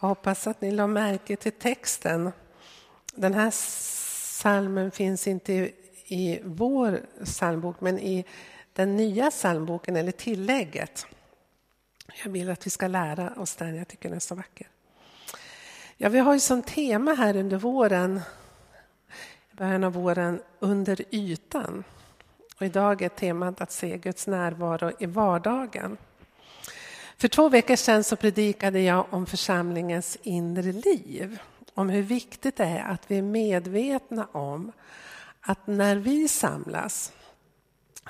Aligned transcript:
Jag 0.00 0.08
hoppas 0.08 0.46
att 0.46 0.60
ni 0.60 0.70
la 0.70 0.86
märke 0.86 1.36
till 1.36 1.52
texten. 1.52 2.32
Den 3.14 3.34
här 3.34 3.50
salmen 3.52 4.90
finns 4.90 5.26
inte 5.26 5.52
i 6.06 6.40
vår 6.44 7.00
psalmbok, 7.24 7.80
men 7.80 7.98
i 7.98 8.24
den 8.72 8.96
nya 8.96 9.30
psalmboken, 9.30 9.96
eller 9.96 10.12
tillägget. 10.12 11.06
Jag 12.24 12.30
vill 12.30 12.50
att 12.50 12.66
vi 12.66 12.70
ska 12.70 12.86
lära 12.86 13.34
oss 13.34 13.56
den, 13.56 13.76
jag 13.76 13.88
tycker 13.88 14.08
den 14.08 14.16
är 14.16 14.20
så 14.20 14.34
vacker. 14.34 14.66
Ja, 15.96 16.08
vi 16.08 16.18
har 16.18 16.34
ju 16.34 16.40
som 16.40 16.62
tema 16.62 17.14
här 17.14 17.36
under 17.36 17.56
våren, 17.56 18.20
i 19.52 19.56
början 19.56 19.84
av 19.84 19.92
våren, 19.92 20.42
under 20.58 21.04
ytan. 21.10 21.84
Och 22.58 22.66
idag 22.66 23.02
är 23.02 23.08
temat 23.08 23.60
att 23.60 23.72
se 23.72 23.96
Guds 23.96 24.26
närvaro 24.26 24.92
i 24.98 25.06
vardagen. 25.06 25.96
För 27.16 27.28
två 27.28 27.48
veckor 27.48 27.76
sedan 27.76 28.04
så 28.04 28.16
predikade 28.16 28.80
jag 28.80 29.06
om 29.10 29.26
församlingens 29.26 30.18
inre 30.22 30.72
liv. 30.72 31.38
Om 31.74 31.88
hur 31.88 32.02
viktigt 32.02 32.56
det 32.56 32.64
är 32.64 32.92
att 32.92 33.10
vi 33.10 33.18
är 33.18 33.22
medvetna 33.22 34.28
om 34.32 34.72
att 35.40 35.66
när 35.66 35.96
vi 35.96 36.28
samlas 36.28 37.12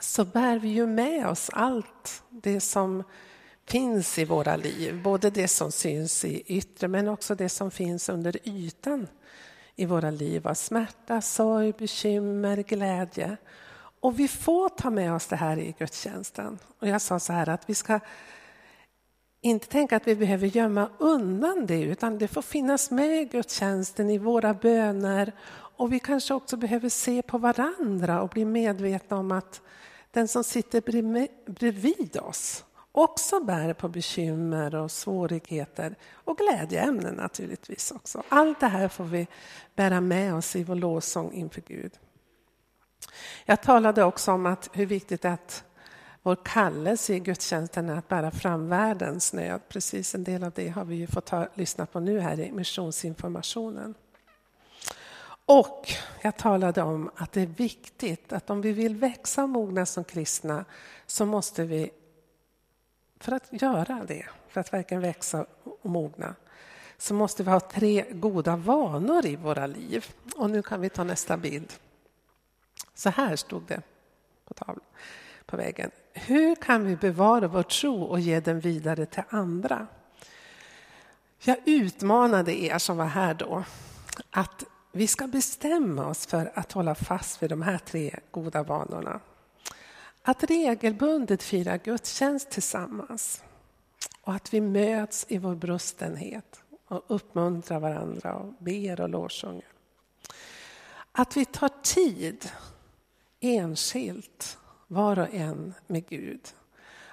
så 0.00 0.24
bär 0.24 0.58
vi 0.58 0.68
ju 0.68 0.86
med 0.86 1.26
oss 1.26 1.50
allt 1.52 2.22
det 2.30 2.60
som 2.60 3.02
finns 3.66 4.18
i 4.18 4.24
våra 4.24 4.56
liv. 4.56 5.02
Både 5.02 5.30
det 5.30 5.48
som 5.48 5.72
syns 5.72 6.24
i 6.24 6.42
yttre 6.46 6.88
men 6.88 7.08
också 7.08 7.34
det 7.34 7.48
som 7.48 7.70
finns 7.70 8.08
under 8.08 8.48
ytan 8.48 9.06
i 9.76 9.84
våra 9.84 10.10
liv 10.10 10.48
av 10.48 10.54
smärta, 10.54 11.20
sorg, 11.20 11.72
bekymmer, 11.72 12.56
glädje. 12.56 13.36
Och 14.00 14.18
vi 14.18 14.28
får 14.28 14.68
ta 14.68 14.90
med 14.90 15.12
oss 15.12 15.26
det 15.26 15.36
här 15.36 15.56
i 15.58 15.74
gudstjänsten. 15.78 16.58
Och 16.78 16.88
jag 16.88 17.00
sa 17.00 17.20
så 17.20 17.32
här 17.32 17.48
att 17.48 17.70
vi 17.70 17.74
ska 17.74 18.00
inte 19.40 19.68
tänka 19.68 19.96
att 19.96 20.08
vi 20.08 20.16
behöver 20.16 20.46
gömma 20.46 20.88
undan 20.98 21.66
det 21.66 21.82
utan 21.82 22.18
det 22.18 22.28
får 22.28 22.42
finnas 22.42 22.90
med 22.90 23.22
i 23.22 23.24
gudstjänsten, 23.24 24.10
i 24.10 24.18
våra 24.18 24.54
böner 24.54 25.32
och 25.78 25.92
vi 25.92 26.00
kanske 26.00 26.34
också 26.34 26.56
behöver 26.56 26.88
se 26.88 27.22
på 27.22 27.38
varandra 27.38 28.22
och 28.22 28.28
bli 28.28 28.44
medvetna 28.44 29.16
om 29.16 29.32
att 29.32 29.60
den 30.10 30.28
som 30.28 30.44
sitter 30.44 30.80
bredvid 31.52 32.16
oss 32.16 32.64
också 32.92 33.40
bär 33.40 33.72
på 33.72 33.88
bekymmer 33.88 34.74
och 34.74 34.90
svårigheter 34.90 35.94
och 36.12 36.38
glädjeämnen 36.38 37.14
naturligtvis 37.14 37.90
också. 37.90 38.22
Allt 38.28 38.60
det 38.60 38.66
här 38.66 38.88
får 38.88 39.04
vi 39.04 39.26
bära 39.74 40.00
med 40.00 40.34
oss 40.34 40.56
i 40.56 40.64
vår 40.64 40.74
lovsång 40.74 41.32
inför 41.32 41.60
Gud. 41.60 41.92
Jag 43.44 43.62
talade 43.62 44.04
också 44.04 44.32
om 44.32 44.46
att 44.46 44.70
hur 44.72 44.86
viktigt 44.86 45.22
det 45.22 45.28
är 45.28 45.32
att 45.32 45.64
vår 46.22 46.36
kallelse 46.44 47.14
i 47.14 47.20
gudstjänsten 47.20 47.88
är 47.88 47.96
att 47.96 48.08
bära 48.08 48.30
fram 48.30 48.68
världens 48.68 49.32
nöd. 49.32 49.60
Precis 49.68 50.14
en 50.14 50.24
del 50.24 50.44
av 50.44 50.52
det 50.54 50.68
har 50.68 50.84
vi 50.84 50.96
ju 50.96 51.06
fått 51.06 51.26
ta, 51.26 51.48
lyssna 51.54 51.86
på 51.86 52.00
nu 52.00 52.20
här 52.20 52.40
i 52.40 52.52
missionsinformationen. 52.52 53.94
Och 55.46 55.88
jag 56.22 56.36
talade 56.36 56.82
om 56.82 57.10
att 57.16 57.32
det 57.32 57.40
är 57.40 57.46
viktigt 57.46 58.32
att 58.32 58.50
om 58.50 58.60
vi 58.60 58.72
vill 58.72 58.96
växa 58.96 59.42
och 59.42 59.48
mogna 59.48 59.86
som 59.86 60.04
kristna 60.04 60.64
så 61.06 61.26
måste 61.26 61.64
vi, 61.64 61.90
för 63.20 63.32
att 63.32 63.62
göra 63.62 64.04
det, 64.08 64.26
för 64.48 64.60
att 64.60 64.72
verkligen 64.72 65.00
växa 65.00 65.46
och 65.64 65.90
mogna, 65.90 66.34
så 66.98 67.14
måste 67.14 67.42
vi 67.42 67.50
ha 67.50 67.60
tre 67.60 68.04
goda 68.10 68.56
vanor 68.56 69.26
i 69.26 69.36
våra 69.36 69.66
liv. 69.66 70.06
Och 70.36 70.50
nu 70.50 70.62
kan 70.62 70.80
vi 70.80 70.88
ta 70.88 71.04
nästa 71.04 71.36
bild. 71.36 71.72
Så 72.98 73.10
här 73.10 73.36
stod 73.36 73.62
det 73.62 73.82
på 74.44 74.54
tavlan, 74.54 74.84
på 75.46 75.56
väggen. 75.56 75.90
Hur 76.12 76.54
kan 76.54 76.84
vi 76.84 76.96
bevara 76.96 77.48
vår 77.48 77.62
tro 77.62 78.02
och 78.02 78.20
ge 78.20 78.40
den 78.40 78.60
vidare 78.60 79.06
till 79.06 79.22
andra? 79.28 79.86
Jag 81.38 81.56
utmanade 81.64 82.62
er 82.62 82.78
som 82.78 82.96
var 82.96 83.06
här 83.06 83.34
då 83.34 83.64
att 84.30 84.64
vi 84.92 85.06
ska 85.06 85.26
bestämma 85.26 86.06
oss 86.06 86.26
för 86.26 86.52
att 86.54 86.72
hålla 86.72 86.94
fast 86.94 87.42
vid 87.42 87.50
de 87.50 87.62
här 87.62 87.78
tre 87.78 88.18
goda 88.30 88.62
vanorna. 88.62 89.20
Att 90.22 90.44
regelbundet 90.44 91.42
fira 91.42 91.76
gudstjänst 91.76 92.50
tillsammans 92.50 93.42
och 94.20 94.34
att 94.34 94.54
vi 94.54 94.60
möts 94.60 95.26
i 95.28 95.38
vår 95.38 95.54
brustenhet 95.54 96.62
och 96.88 97.04
uppmuntrar 97.08 97.80
varandra 97.80 98.34
och 98.34 98.52
ber 98.58 99.00
och 99.00 99.08
lovsjunger. 99.08 99.68
Att 101.12 101.36
vi 101.36 101.44
tar 101.44 101.70
tid 101.82 102.50
enskilt, 103.40 104.58
var 104.86 105.18
och 105.18 105.34
en 105.34 105.74
med 105.86 106.06
Gud. 106.06 106.40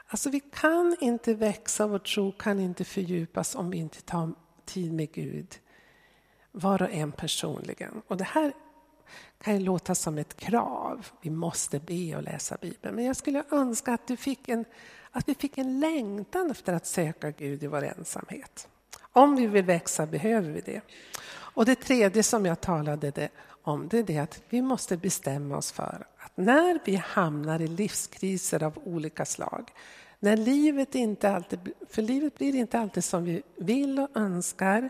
Alltså 0.08 0.30
vi 0.30 0.40
kan 0.40 0.96
inte 1.00 1.34
växa, 1.34 1.88
vår 1.88 2.00
tro 2.00 2.32
kan 2.32 2.60
inte 2.60 2.84
fördjupas 2.84 3.56
om 3.56 3.70
vi 3.70 3.78
inte 3.78 4.02
tar 4.02 4.34
tid 4.66 4.94
med 4.94 5.12
Gud 5.12 5.60
var 6.56 6.82
och 6.82 6.92
en 6.92 7.12
personligen. 7.12 8.02
Och 8.08 8.18
det 8.18 8.24
här 8.24 8.54
kan 9.42 9.54
ju 9.54 9.60
låta 9.60 9.96
som 9.96 10.18
ett 10.18 10.38
krav. 10.38 11.08
Vi 11.22 11.30
måste 11.30 11.80
be 11.80 12.16
och 12.16 12.24
läsa 12.24 12.58
Bibeln. 12.62 12.96
Men 12.96 13.06
jag 13.06 13.16
skulle 13.16 13.44
önska 13.52 13.94
att, 13.94 14.08
du 14.08 14.18
fick 14.18 14.50
en, 14.50 14.66
att 15.12 15.30
vi 15.30 15.36
fick 15.36 15.58
en 15.58 15.80
längtan 15.80 16.52
efter 16.52 16.74
att 16.74 16.86
söka 16.86 17.32
Gud 17.32 17.64
i 17.64 17.68
vår 17.68 17.84
ensamhet. 17.84 18.68
Om 19.02 19.36
vi 19.36 19.48
vill 19.48 19.66
växa 19.66 20.06
behöver 20.06 20.50
vi 20.50 20.62
det. 20.62 20.82
Och 21.28 21.66
det 21.66 21.76
tredje 21.76 22.24
som 22.24 22.46
jag 22.46 22.62
talade 22.62 23.30
om 23.48 23.88
det 23.88 24.00
är 24.00 24.04
det 24.04 24.18
att 24.18 24.42
vi 24.50 24.62
måste 24.62 24.98
bestämma 24.98 25.58
oss 25.58 25.72
för 25.72 26.08
när 26.36 26.80
vi 26.86 26.96
hamnar 26.96 27.62
i 27.62 27.68
livskriser 27.68 28.64
av 28.64 28.78
olika 28.84 29.26
slag, 29.26 29.72
när 30.20 30.38
livet 30.38 30.96
inte 30.96 31.30
alltid, 31.30 31.72
för 31.90 32.02
livet 32.02 32.38
blir 32.38 32.56
inte 32.56 32.80
alltid 32.80 33.04
som 33.04 33.24
vi 33.24 33.44
vill 33.56 34.00
och 34.00 34.10
önskar, 34.16 34.90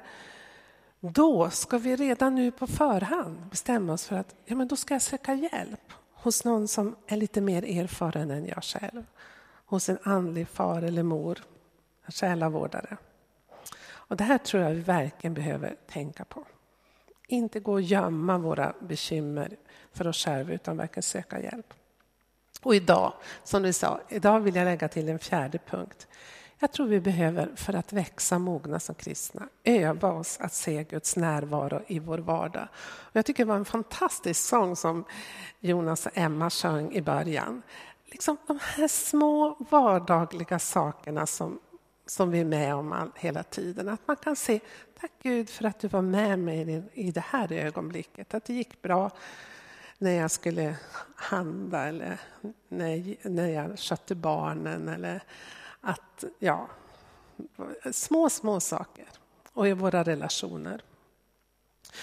då 1.00 1.50
ska 1.50 1.78
vi 1.78 1.95
redan 1.95 2.35
nu 2.35 2.51
på 2.51 2.67
förhand 2.67 3.38
bestämma 3.51 3.94
oss 3.94 4.05
för 4.05 4.16
att 4.16 4.35
ja, 4.45 4.55
men 4.55 4.67
då 4.67 4.75
ska 4.75 4.94
jag 4.94 5.01
söka 5.01 5.34
hjälp 5.34 5.94
hos 6.13 6.45
någon 6.45 6.67
som 6.67 6.95
är 7.07 7.17
lite 7.17 7.41
mer 7.41 7.63
erfaren 7.63 8.31
än 8.31 8.45
jag 8.45 8.63
själv. 8.63 9.05
Hos 9.66 9.89
en 9.89 9.97
andlig 10.03 10.47
far 10.47 10.81
eller 10.81 11.03
mor, 11.03 11.44
en 12.05 12.11
själavårdare. 12.11 12.97
Och 13.85 14.17
det 14.17 14.23
här 14.23 14.38
tror 14.38 14.63
jag 14.63 14.72
vi 14.72 14.81
verkligen 14.81 15.34
behöver 15.34 15.75
tänka 15.88 16.25
på. 16.25 16.45
Inte 17.28 17.59
gå 17.59 17.74
och 17.74 17.81
gömma 17.81 18.38
våra 18.38 18.74
bekymmer 18.80 19.58
för 19.94 20.08
oss 20.08 20.25
själva 20.25 20.53
utan 20.53 20.78
verkligen 20.78 21.03
söka 21.03 21.41
hjälp. 21.41 21.74
Och 22.62 22.75
idag, 22.75 23.13
som 23.44 23.63
du 23.63 23.74
sa, 23.74 24.00
idag 24.09 24.40
vill 24.40 24.56
jag 24.56 24.66
lägga 24.66 24.88
till 24.88 25.09
en 25.09 25.19
fjärde 25.19 25.58
punkt. 25.58 26.08
Jag 26.59 26.72
tror 26.72 26.88
vi 26.88 27.00
behöver, 27.02 27.52
för 27.56 27.74
att 27.74 27.94
växa 27.94 28.40
mogna 28.40 28.80
som 28.80 28.96
kristna, 28.96 29.50
öva 29.64 30.12
oss 30.12 30.38
att 30.41 30.53
se 30.53 30.84
Guds 30.84 31.16
närvaro 31.16 31.81
i 31.88 32.00
vår 32.00 32.18
vardag. 32.18 32.68
Och 32.85 33.16
jag 33.16 33.25
tycker 33.25 33.46
det 33.46 33.50
var 33.50 33.56
en 33.56 33.66
fantastisk 33.66 34.50
sång 34.50 34.75
som 34.75 35.06
Jonas 35.59 36.06
och 36.06 36.12
Emma 36.16 36.50
sjöng 36.50 36.94
i 36.94 37.02
början. 37.02 37.62
Liksom 38.06 38.38
de 38.47 38.59
här 38.62 38.88
små 38.88 39.58
vardagliga 39.69 40.59
sakerna 40.59 41.25
som, 41.25 41.59
som 42.05 42.31
vi 42.31 42.39
är 42.39 42.45
med 42.45 42.75
om 42.75 43.11
hela 43.16 43.43
tiden. 43.43 43.89
Att 43.89 44.07
man 44.07 44.16
kan 44.16 44.35
se, 44.35 44.59
tack 44.99 45.11
Gud 45.21 45.49
för 45.49 45.66
att 45.66 45.79
du 45.79 45.88
var 45.88 46.01
med 46.01 46.39
mig 46.39 46.83
i 46.93 47.11
det 47.11 47.23
här 47.27 47.51
ögonblicket. 47.51 48.33
Att 48.33 48.45
det 48.45 48.53
gick 48.53 48.81
bra 48.81 49.11
när 49.97 50.11
jag 50.11 50.31
skulle 50.31 50.75
handla 51.16 51.88
eller 51.88 52.19
när, 52.67 53.16
när 53.29 53.47
jag 53.47 53.79
skötte 53.79 54.16
barnen. 54.16 54.88
Eller 54.88 55.23
att, 55.81 56.23
ja, 56.39 56.67
små, 57.91 58.29
små 58.29 58.59
saker 58.59 59.07
och 59.53 59.67
i 59.67 59.73
våra 59.73 60.03
relationer. 60.03 60.81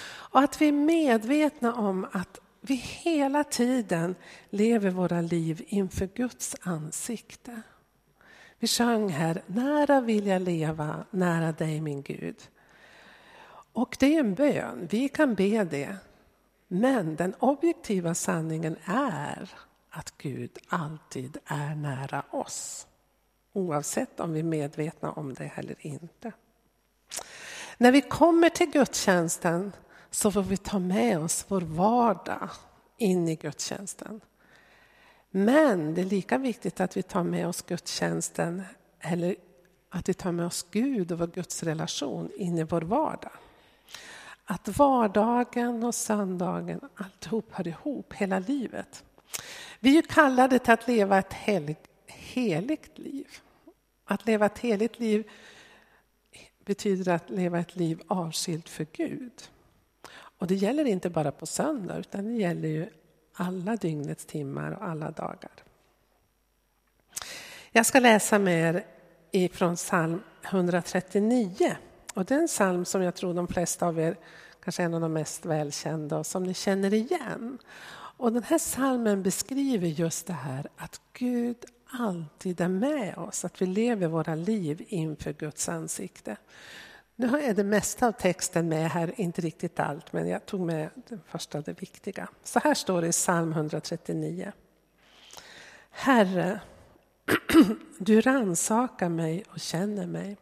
Och 0.04 0.40
att 0.40 0.60
vi 0.60 0.68
är 0.68 0.72
medvetna 0.72 1.74
om 1.74 2.06
att 2.12 2.40
vi 2.60 2.74
hela 2.74 3.44
tiden 3.44 4.14
lever 4.50 4.90
våra 4.90 5.20
liv 5.20 5.64
inför 5.66 6.06
Guds 6.06 6.56
ansikte. 6.60 7.62
Vi 8.62 8.68
sjöng 8.68 9.08
här, 9.08 9.42
nära 9.46 10.00
vill 10.00 10.26
jag 10.26 10.42
leva, 10.42 11.04
nära 11.10 11.52
dig 11.52 11.80
min 11.80 12.02
Gud. 12.02 12.36
Och 13.72 13.96
det 14.00 14.14
är 14.14 14.20
en 14.20 14.34
bön, 14.34 14.88
vi 14.90 15.08
kan 15.08 15.34
be 15.34 15.64
det. 15.64 15.96
Men 16.68 17.16
den 17.16 17.34
objektiva 17.38 18.14
sanningen 18.14 18.76
är 18.84 19.50
att 19.90 20.14
Gud 20.18 20.58
alltid 20.68 21.38
är 21.46 21.74
nära 21.74 22.22
oss. 22.30 22.86
Oavsett 23.52 24.20
om 24.20 24.32
vi 24.32 24.40
är 24.40 24.44
medvetna 24.44 25.12
om 25.12 25.34
det 25.34 25.50
eller 25.54 25.86
inte. 25.86 26.32
När 27.78 27.92
vi 27.92 28.00
kommer 28.00 28.48
till 28.48 28.70
gudstjänsten 28.70 29.72
så 30.10 30.30
får 30.30 30.42
vi 30.42 30.56
ta 30.56 30.78
med 30.78 31.18
oss 31.18 31.44
vår 31.48 31.60
vardag 31.60 32.50
in 32.98 33.28
i 33.28 33.36
gudstjänsten. 33.36 34.20
Men 35.34 35.94
det 35.94 36.00
är 36.00 36.04
lika 36.04 36.38
viktigt 36.38 36.80
att 36.80 36.96
vi 36.96 37.02
tar 37.02 37.22
med 37.22 37.48
oss 37.48 37.62
gudstjänsten 37.62 38.62
eller 39.00 39.36
att 39.88 40.08
vi 40.08 40.14
tar 40.14 40.32
med 40.32 40.46
oss 40.46 40.66
Gud 40.70 41.12
och 41.12 41.18
vår 41.18 41.26
Guds 41.26 41.62
relation 41.62 42.30
in 42.36 42.58
i 42.58 42.62
vår 42.62 42.80
vardag. 42.80 43.32
Att 44.44 44.78
vardagen 44.78 45.84
och 45.84 45.94
söndagen, 45.94 46.80
alltihop 46.94 47.52
hör 47.52 47.68
ihop, 47.68 48.12
hela 48.12 48.38
livet. 48.38 49.04
Vi 49.80 49.98
är 49.98 50.02
kallade 50.02 50.58
till 50.58 50.72
att 50.72 50.88
leva 50.88 51.18
ett 51.18 51.32
heligt 52.06 52.98
liv. 52.98 53.26
Att 54.04 54.26
leva 54.26 54.46
ett 54.46 54.58
heligt 54.58 54.98
liv 54.98 55.30
betyder 56.64 57.12
att 57.12 57.30
leva 57.30 57.58
ett 57.58 57.76
liv 57.76 58.02
avskilt 58.06 58.68
för 58.68 58.86
Gud. 58.92 59.50
Och 60.12 60.46
det 60.46 60.54
gäller 60.54 60.84
inte 60.84 61.10
bara 61.10 61.32
på 61.32 61.46
söndag 61.46 61.98
utan 61.98 62.24
det 62.24 62.40
gäller 62.40 62.68
ju 62.68 62.90
alla 63.32 63.76
dygnets 63.76 64.26
timmar 64.26 64.72
och 64.72 64.84
alla 64.84 65.10
dagar. 65.10 65.52
Jag 67.72 67.86
ska 67.86 68.00
läsa 68.00 68.38
med 68.38 68.74
er 68.74 68.84
ifrån 69.30 69.76
psalm 69.76 70.20
139. 70.42 71.76
Och 72.14 72.24
det 72.24 72.34
är 72.34 72.38
en 72.38 72.46
psalm 72.46 72.84
som 72.84 73.02
jag 73.02 73.14
tror 73.14 73.34
de 73.34 73.48
flesta 73.48 73.86
av 73.86 74.00
er 74.00 74.16
kanske 74.64 74.82
är 74.82 74.86
en 74.86 74.94
av 74.94 75.00
de 75.00 75.12
mest 75.12 75.46
välkända 75.46 76.18
och 76.18 76.26
som 76.26 76.42
ni 76.42 76.54
känner 76.54 76.94
igen. 76.94 77.58
Och 78.16 78.32
den 78.32 78.42
här 78.42 78.58
psalmen 78.58 79.22
beskriver 79.22 79.88
just 79.88 80.26
det 80.26 80.32
här 80.32 80.68
att 80.76 81.00
Gud 81.12 81.56
alltid 81.86 82.60
är 82.60 82.68
med 82.68 83.18
oss, 83.18 83.44
att 83.44 83.62
vi 83.62 83.66
lever 83.66 84.08
våra 84.08 84.34
liv 84.34 84.84
inför 84.88 85.32
Guds 85.32 85.68
ansikte. 85.68 86.36
Nu 87.22 87.40
är 87.40 87.54
det 87.54 87.64
mesta 87.64 88.06
av 88.06 88.12
texten 88.12 88.68
med 88.68 88.90
här, 88.90 89.20
inte 89.20 89.40
riktigt 89.40 89.80
allt, 89.80 90.12
men 90.12 90.28
jag 90.28 90.46
tog 90.46 90.60
med 90.60 90.90
det 91.08 91.18
första, 91.26 91.60
det 91.60 91.82
viktiga. 91.82 92.28
Så 92.42 92.58
här 92.58 92.74
står 92.74 93.02
det 93.02 93.08
i 93.08 93.12
psalm 93.12 93.52
139. 93.52 94.52
Herre, 95.90 96.60
du 97.98 98.20
ransakar 98.20 99.08
mig 99.08 99.44
och 99.48 99.60
känner 99.60 100.06
mig. 100.06 100.36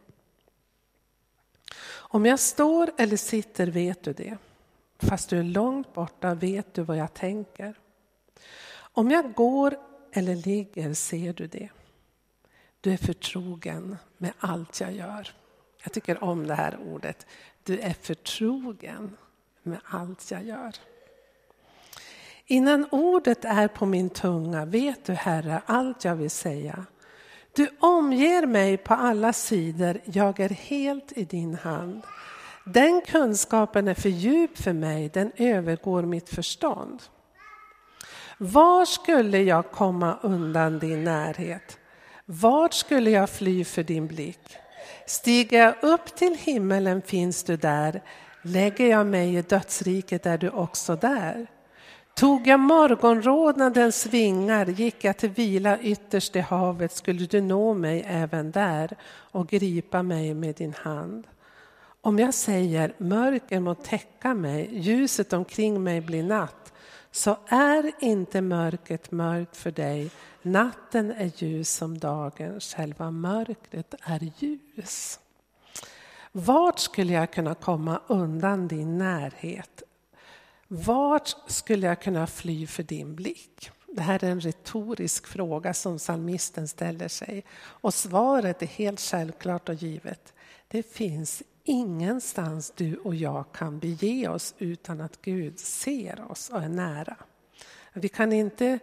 Om 1.89 2.25
jag 2.25 2.39
står 2.39 2.91
eller 2.97 3.17
sitter 3.17 3.67
vet 3.67 4.03
du 4.03 4.13
det. 4.13 4.37
Fast 4.97 5.29
du 5.29 5.39
är 5.39 5.43
långt 5.43 5.93
borta 5.93 6.33
vet 6.33 6.73
du 6.73 6.81
vad 6.81 6.97
jag 6.97 7.13
tänker. 7.13 7.79
Om 8.73 9.11
jag 9.11 9.33
går 9.33 9.77
eller 10.13 10.35
ligger 10.35 10.93
ser 10.93 11.33
du 11.33 11.47
det. 11.47 11.69
Du 12.81 12.93
är 12.93 12.97
förtrogen 12.97 13.97
med 14.17 14.33
allt 14.39 14.79
jag 14.79 14.93
gör. 14.93 15.40
Jag 15.83 15.93
tycker 15.93 16.23
om 16.23 16.47
det 16.47 16.55
här 16.55 16.77
ordet. 16.93 17.25
Du 17.63 17.79
är 17.79 17.95
förtrogen 18.01 19.17
med 19.63 19.79
allt 19.85 20.31
jag 20.31 20.43
gör. 20.43 20.75
Innan 22.45 22.87
ordet 22.91 23.45
är 23.45 23.67
på 23.67 23.85
min 23.85 24.09
tunga 24.09 24.65
vet 24.65 25.05
du, 25.05 25.13
Herre, 25.13 25.61
allt 25.65 26.05
jag 26.05 26.15
vill 26.15 26.29
säga. 26.29 26.85
Du 27.55 27.69
omger 27.79 28.45
mig 28.45 28.77
på 28.77 28.93
alla 28.93 29.33
sidor, 29.33 30.01
jag 30.05 30.39
är 30.39 30.49
helt 30.49 31.11
i 31.17 31.25
din 31.25 31.55
hand. 31.55 32.01
Den 32.65 33.01
kunskapen 33.01 33.87
är 33.87 33.93
för 33.93 34.09
djup 34.09 34.57
för 34.57 34.73
mig, 34.73 35.09
den 35.09 35.31
övergår 35.35 36.03
mitt 36.03 36.29
förstånd. 36.29 37.03
Var 38.37 38.85
skulle 38.85 39.37
jag 39.41 39.71
komma 39.71 40.17
undan 40.21 40.79
din 40.79 41.03
närhet? 41.03 41.79
Vart 42.25 42.73
skulle 42.73 43.09
jag 43.09 43.29
fly 43.29 43.65
för 43.65 43.83
din 43.83 44.07
blick? 44.07 44.57
Stiger 45.11 45.59
jag 45.59 45.75
upp 45.81 46.15
till 46.15 46.35
himmelen 46.35 47.01
finns 47.01 47.43
du 47.43 47.57
där. 47.57 48.01
Lägger 48.41 48.87
jag 48.87 49.07
mig 49.07 49.35
i 49.35 49.41
dödsriket 49.41 50.25
är 50.25 50.37
du 50.37 50.49
också 50.49 50.95
där. 50.95 51.47
Tog 52.13 52.47
jag 52.47 52.59
morgonrodnadens 52.59 54.05
vingar, 54.05 54.65
gick 54.65 55.03
jag 55.03 55.17
till 55.17 55.29
vila 55.29 55.79
ytterst 55.79 56.35
i 56.35 56.39
havet 56.39 56.91
skulle 56.91 57.25
du 57.25 57.41
nå 57.41 57.73
mig 57.73 58.03
även 58.07 58.51
där 58.51 58.97
och 59.07 59.47
gripa 59.47 60.03
mig 60.03 60.33
med 60.33 60.55
din 60.55 60.73
hand. 60.73 61.27
Om 62.01 62.19
jag 62.19 62.33
säger 62.33 62.93
mörker 62.97 63.59
må 63.59 63.75
täcka 63.75 64.33
mig, 64.33 64.69
ljuset 64.71 65.33
omkring 65.33 65.83
mig 65.83 66.01
blir 66.01 66.23
natt, 66.23 66.73
så 67.11 67.37
är 67.47 67.91
inte 67.99 68.41
mörkret 68.41 69.11
mörkt 69.11 69.57
för 69.57 69.71
dig. 69.71 70.09
Natten 70.41 71.11
är 71.11 71.31
ljus 71.35 71.73
som 71.73 71.97
dagen, 71.97 72.59
själva 72.59 73.11
mörkret 73.11 73.95
är 74.01 74.31
ljus. 74.37 75.19
Vart 76.31 76.79
skulle 76.79 77.13
jag 77.13 77.33
kunna 77.33 77.55
komma 77.55 78.01
undan 78.07 78.67
din 78.67 78.97
närhet? 78.97 79.83
Vart 80.67 81.35
skulle 81.47 81.87
jag 81.87 82.01
kunna 82.01 82.27
fly 82.27 82.67
för 82.67 82.83
din 82.83 83.15
blick? 83.15 83.71
Det 83.87 84.01
här 84.01 84.23
är 84.23 84.29
en 84.29 84.41
retorisk 84.41 85.27
fråga 85.27 85.73
som 85.73 85.97
psalmisten 85.97 86.67
ställer 86.67 87.07
sig. 87.07 87.43
Och 87.57 87.93
svaret 87.93 88.61
är 88.61 88.67
helt 88.67 88.99
självklart 88.99 89.69
och 89.69 89.75
givet. 89.75 90.33
Det 90.67 90.83
finns 90.83 91.43
ingenstans 91.63 92.73
du 92.75 92.97
och 92.97 93.15
jag 93.15 93.45
kan 93.51 93.79
bege 93.79 94.27
oss 94.27 94.55
utan 94.57 95.01
att 95.01 95.21
Gud 95.21 95.59
ser 95.59 96.31
oss 96.31 96.49
och 96.49 96.61
är 96.61 96.69
nära. 96.69 97.15
Vi 97.93 98.09
kan 98.09 98.33
inte 98.33 98.79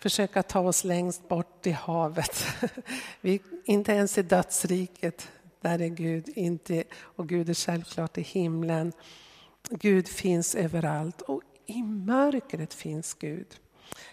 försöka 0.00 0.42
ta 0.42 0.60
oss 0.60 0.84
längst 0.84 1.28
bort 1.28 1.66
i 1.66 1.70
havet. 1.70 2.46
Vi, 3.20 3.40
inte 3.64 3.92
ens 3.92 4.18
i 4.18 4.22
dödsriket, 4.22 5.28
där 5.60 5.80
är 5.80 5.88
Gud. 5.88 6.28
Inte, 6.28 6.84
och 6.92 7.28
Gud 7.28 7.50
är 7.50 7.54
självklart 7.54 8.18
i 8.18 8.22
himlen. 8.22 8.92
Gud 9.70 10.08
finns 10.08 10.54
överallt 10.54 11.20
och 11.20 11.42
i 11.66 11.82
mörkret 11.82 12.74
finns 12.74 13.14
Gud. 13.14 13.46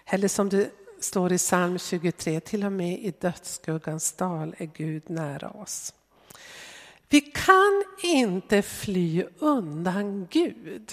Eller 0.06 0.28
som 0.28 0.50
det 0.50 0.69
står 1.00 1.31
i 1.31 1.38
psalm 1.38 1.80
23, 1.80 2.39
till 2.39 2.66
och 2.66 2.72
med 2.72 3.00
i 3.00 3.13
dödsskuggans 3.19 4.12
dal 4.12 4.56
är 4.57 4.66
Gud 4.66 5.10
nära 5.10 5.50
oss. 5.50 5.94
Vi 7.10 7.22
kan 7.22 7.84
inte 8.04 8.62
fly 8.62 9.24
undan 9.39 10.28
Gud. 10.30 10.92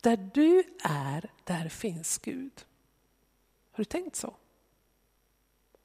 Där 0.00 0.30
du 0.34 0.62
är, 0.84 1.30
där 1.44 1.68
finns 1.68 2.18
Gud. 2.18 2.52
Har 3.78 3.84
du 3.84 3.88
tänkt 3.88 4.16
så? 4.16 4.34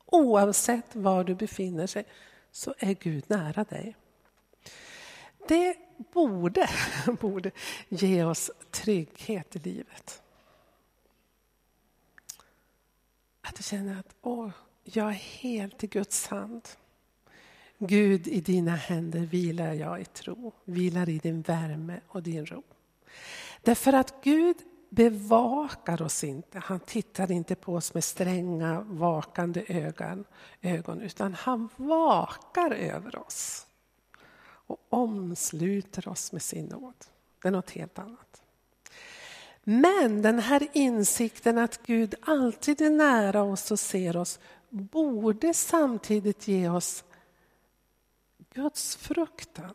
Oavsett 0.06 0.96
var 0.96 1.24
du 1.24 1.36
befinner 1.36 1.94
dig 1.94 2.06
så 2.52 2.74
är 2.78 2.94
Gud 2.94 3.24
nära 3.28 3.64
dig. 3.64 3.96
Det 5.48 5.78
borde, 6.14 6.70
borde 7.22 7.52
ge 7.90 8.24
oss 8.24 8.52
trygghet 8.72 9.56
i 9.56 9.60
livet. 9.60 10.22
Att 13.42 13.56
du 13.56 13.64
känner 13.64 14.00
att 14.00 14.16
åh, 14.22 14.52
jag 14.84 15.10
är 15.10 15.12
helt 15.42 15.84
i 15.84 15.88
Guds 15.88 16.28
hand. 16.28 16.70
Gud, 17.78 18.28
i 18.28 18.42
dina 18.42 18.76
händer 18.76 19.20
vilar 19.20 19.74
jag 19.74 20.02
i 20.02 20.06
tro, 20.06 20.54
vilar 20.66 21.10
i 21.10 21.18
din 21.18 21.42
värme 21.42 22.02
och 22.08 22.24
din 22.24 22.46
ro. 22.46 22.64
Därför 23.62 23.94
att 23.94 24.24
Gud 24.24 24.58
bevakar 24.96 26.02
oss 26.02 26.24
inte. 26.24 26.60
Han 26.60 26.80
tittar 26.80 27.32
inte 27.32 27.56
på 27.56 27.76
oss 27.76 27.94
med 27.94 28.04
stränga, 28.04 28.82
vakande 28.82 29.64
ögon, 29.68 30.26
ögon 30.62 31.02
utan 31.02 31.34
han 31.34 31.70
vakar 31.76 32.72
över 32.72 33.20
oss 33.20 33.68
och 34.68 34.78
omsluter 34.90 36.08
oss 36.08 36.32
med 36.32 36.42
sin 36.42 36.66
nåd. 36.66 36.94
Det 37.42 37.48
är 37.48 37.52
något 37.52 37.72
helt 37.72 38.00
annat. 38.00 38.42
Men 39.64 40.22
den 40.22 40.40
här 40.40 40.68
insikten 40.74 41.58
att 41.58 41.86
Gud 41.86 42.16
alltid 42.22 42.82
är 42.82 42.90
nära 42.90 43.44
oss 43.44 43.72
och 43.72 43.80
ser 43.80 44.18
oss 44.18 44.40
borde 44.70 45.54
samtidigt 45.54 46.48
ge 46.48 46.70
oss 46.70 47.04
Guds 48.54 48.96
fruktan. 48.96 49.74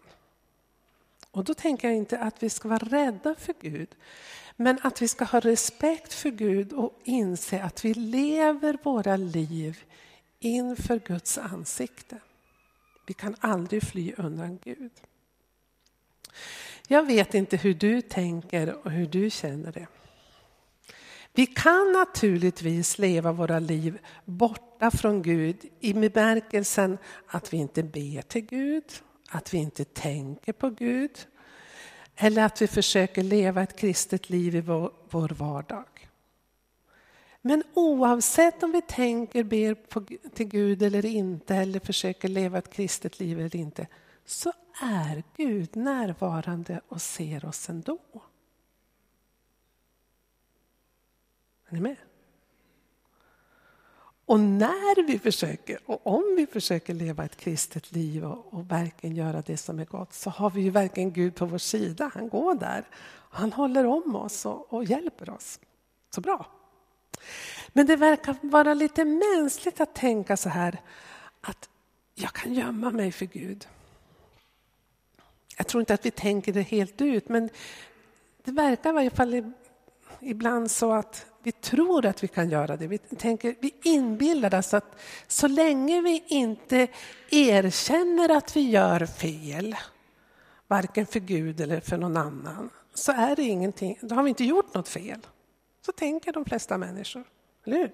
Och 1.30 1.44
då 1.44 1.54
tänker 1.54 1.88
jag 1.88 1.96
inte 1.96 2.18
att 2.18 2.42
vi 2.42 2.50
ska 2.50 2.68
vara 2.68 2.78
rädda 2.78 3.34
för 3.34 3.54
Gud, 3.60 3.88
men 4.60 4.78
att 4.82 5.02
vi 5.02 5.08
ska 5.08 5.24
ha 5.24 5.40
respekt 5.40 6.12
för 6.12 6.30
Gud 6.30 6.72
och 6.72 7.00
inse 7.04 7.62
att 7.62 7.84
vi 7.84 7.94
lever 7.94 8.78
våra 8.82 9.16
liv 9.16 9.84
inför 10.38 10.98
Guds 10.98 11.38
ansikte. 11.38 12.20
Vi 13.06 13.14
kan 13.14 13.36
aldrig 13.40 13.82
fly 13.82 14.12
undan 14.16 14.58
Gud. 14.64 14.90
Jag 16.88 17.06
vet 17.06 17.34
inte 17.34 17.56
hur 17.56 17.74
du 17.74 18.00
tänker 18.00 18.86
och 18.86 18.90
hur 18.90 19.06
du 19.06 19.30
känner 19.30 19.72
det. 19.72 19.86
Vi 21.32 21.46
kan 21.46 21.92
naturligtvis 21.92 22.98
leva 22.98 23.32
våra 23.32 23.58
liv 23.58 23.98
borta 24.24 24.90
från 24.90 25.22
Gud 25.22 25.56
i 25.80 25.92
bemärkelsen 25.92 26.98
att 27.26 27.52
vi 27.52 27.56
inte 27.56 27.82
ber 27.82 28.22
till 28.22 28.46
Gud, 28.46 28.84
att 29.30 29.54
vi 29.54 29.58
inte 29.58 29.84
tänker 29.84 30.52
på 30.52 30.70
Gud 30.70 31.26
eller 32.20 32.44
att 32.44 32.62
vi 32.62 32.66
försöker 32.66 33.22
leva 33.22 33.62
ett 33.62 33.76
kristet 33.76 34.30
liv 34.30 34.54
i 34.54 34.60
vår, 34.60 34.92
vår 35.10 35.28
vardag. 35.28 36.08
Men 37.40 37.62
oavsett 37.74 38.62
om 38.62 38.72
vi 38.72 38.82
tänker, 38.82 39.44
ber 39.44 39.74
på, 39.74 40.04
till 40.34 40.48
Gud 40.48 40.82
eller 40.82 41.06
inte 41.06 41.56
eller 41.56 41.80
försöker 41.80 42.28
leva 42.28 42.58
ett 42.58 42.72
kristet 42.72 43.20
liv 43.20 43.38
eller 43.38 43.56
inte 43.56 43.86
så 44.24 44.52
är 44.82 45.22
Gud 45.36 45.76
närvarande 45.76 46.80
och 46.88 47.02
ser 47.02 47.44
oss 47.44 47.68
ändå. 47.68 47.98
Är 51.68 51.74
ni 51.74 51.80
med? 51.80 51.96
Och 54.28 54.40
när 54.40 55.02
vi 55.02 55.18
försöker, 55.18 55.78
och 55.86 56.06
om 56.06 56.34
vi 56.36 56.46
försöker 56.46 56.94
leva 56.94 57.24
ett 57.24 57.36
kristet 57.36 57.92
liv 57.92 58.24
och, 58.24 58.54
och 58.54 58.70
verkligen 58.70 59.16
göra 59.16 59.42
det 59.46 59.56
som 59.56 59.78
är 59.78 59.84
gott 59.84 60.12
så 60.12 60.30
har 60.30 60.50
vi 60.50 60.60
ju 60.60 60.70
verkligen 60.70 61.12
Gud 61.12 61.34
på 61.34 61.46
vår 61.46 61.58
sida. 61.58 62.10
Han 62.14 62.28
går 62.28 62.54
där. 62.54 62.84
Han 63.30 63.52
håller 63.52 63.86
om 63.86 64.16
oss 64.16 64.46
och, 64.46 64.72
och 64.72 64.84
hjälper 64.84 65.30
oss. 65.30 65.60
Så 66.14 66.20
bra. 66.20 66.46
Men 67.68 67.86
det 67.86 67.96
verkar 67.96 68.36
vara 68.40 68.74
lite 68.74 69.04
mänskligt 69.04 69.80
att 69.80 69.94
tänka 69.94 70.36
så 70.36 70.48
här 70.48 70.80
att 71.40 71.68
jag 72.14 72.32
kan 72.32 72.54
gömma 72.54 72.90
mig 72.90 73.12
för 73.12 73.26
Gud. 73.26 73.68
Jag 75.56 75.66
tror 75.66 75.80
inte 75.80 75.94
att 75.94 76.06
vi 76.06 76.10
tänker 76.10 76.52
det 76.52 76.62
helt 76.62 77.00
ut, 77.00 77.28
men 77.28 77.50
det 78.44 78.50
verkar 78.50 78.90
i 78.90 78.92
varje 78.92 79.10
fall 79.10 79.52
ibland 80.20 80.70
så 80.70 80.92
att 80.92 81.26
vi 81.48 81.52
tror 81.52 82.06
att 82.06 82.24
vi 82.24 82.28
kan 82.28 82.50
göra 82.50 82.76
det. 82.76 82.86
Vi, 82.86 82.98
tänker, 82.98 83.54
vi 83.60 83.74
inbillar 83.82 84.58
oss 84.58 84.74
att 84.74 85.00
så 85.26 85.48
länge 85.48 86.00
vi 86.00 86.24
inte 86.26 86.88
erkänner 87.30 88.28
att 88.36 88.56
vi 88.56 88.70
gör 88.70 89.06
fel, 89.06 89.76
varken 90.66 91.06
för 91.06 91.20
Gud 91.20 91.60
eller 91.60 91.80
för 91.80 91.96
någon 91.96 92.16
annan, 92.16 92.70
så 92.94 93.12
är 93.12 93.36
det 93.36 93.42
ingenting, 93.42 93.98
då 94.00 94.14
har 94.14 94.22
vi 94.22 94.28
inte 94.28 94.44
gjort 94.44 94.74
något 94.74 94.88
fel. 94.88 95.26
Så 95.86 95.92
tänker 95.92 96.32
de 96.32 96.44
flesta 96.44 96.78
människor, 96.78 97.24
eller 97.64 97.76
hur? 97.76 97.92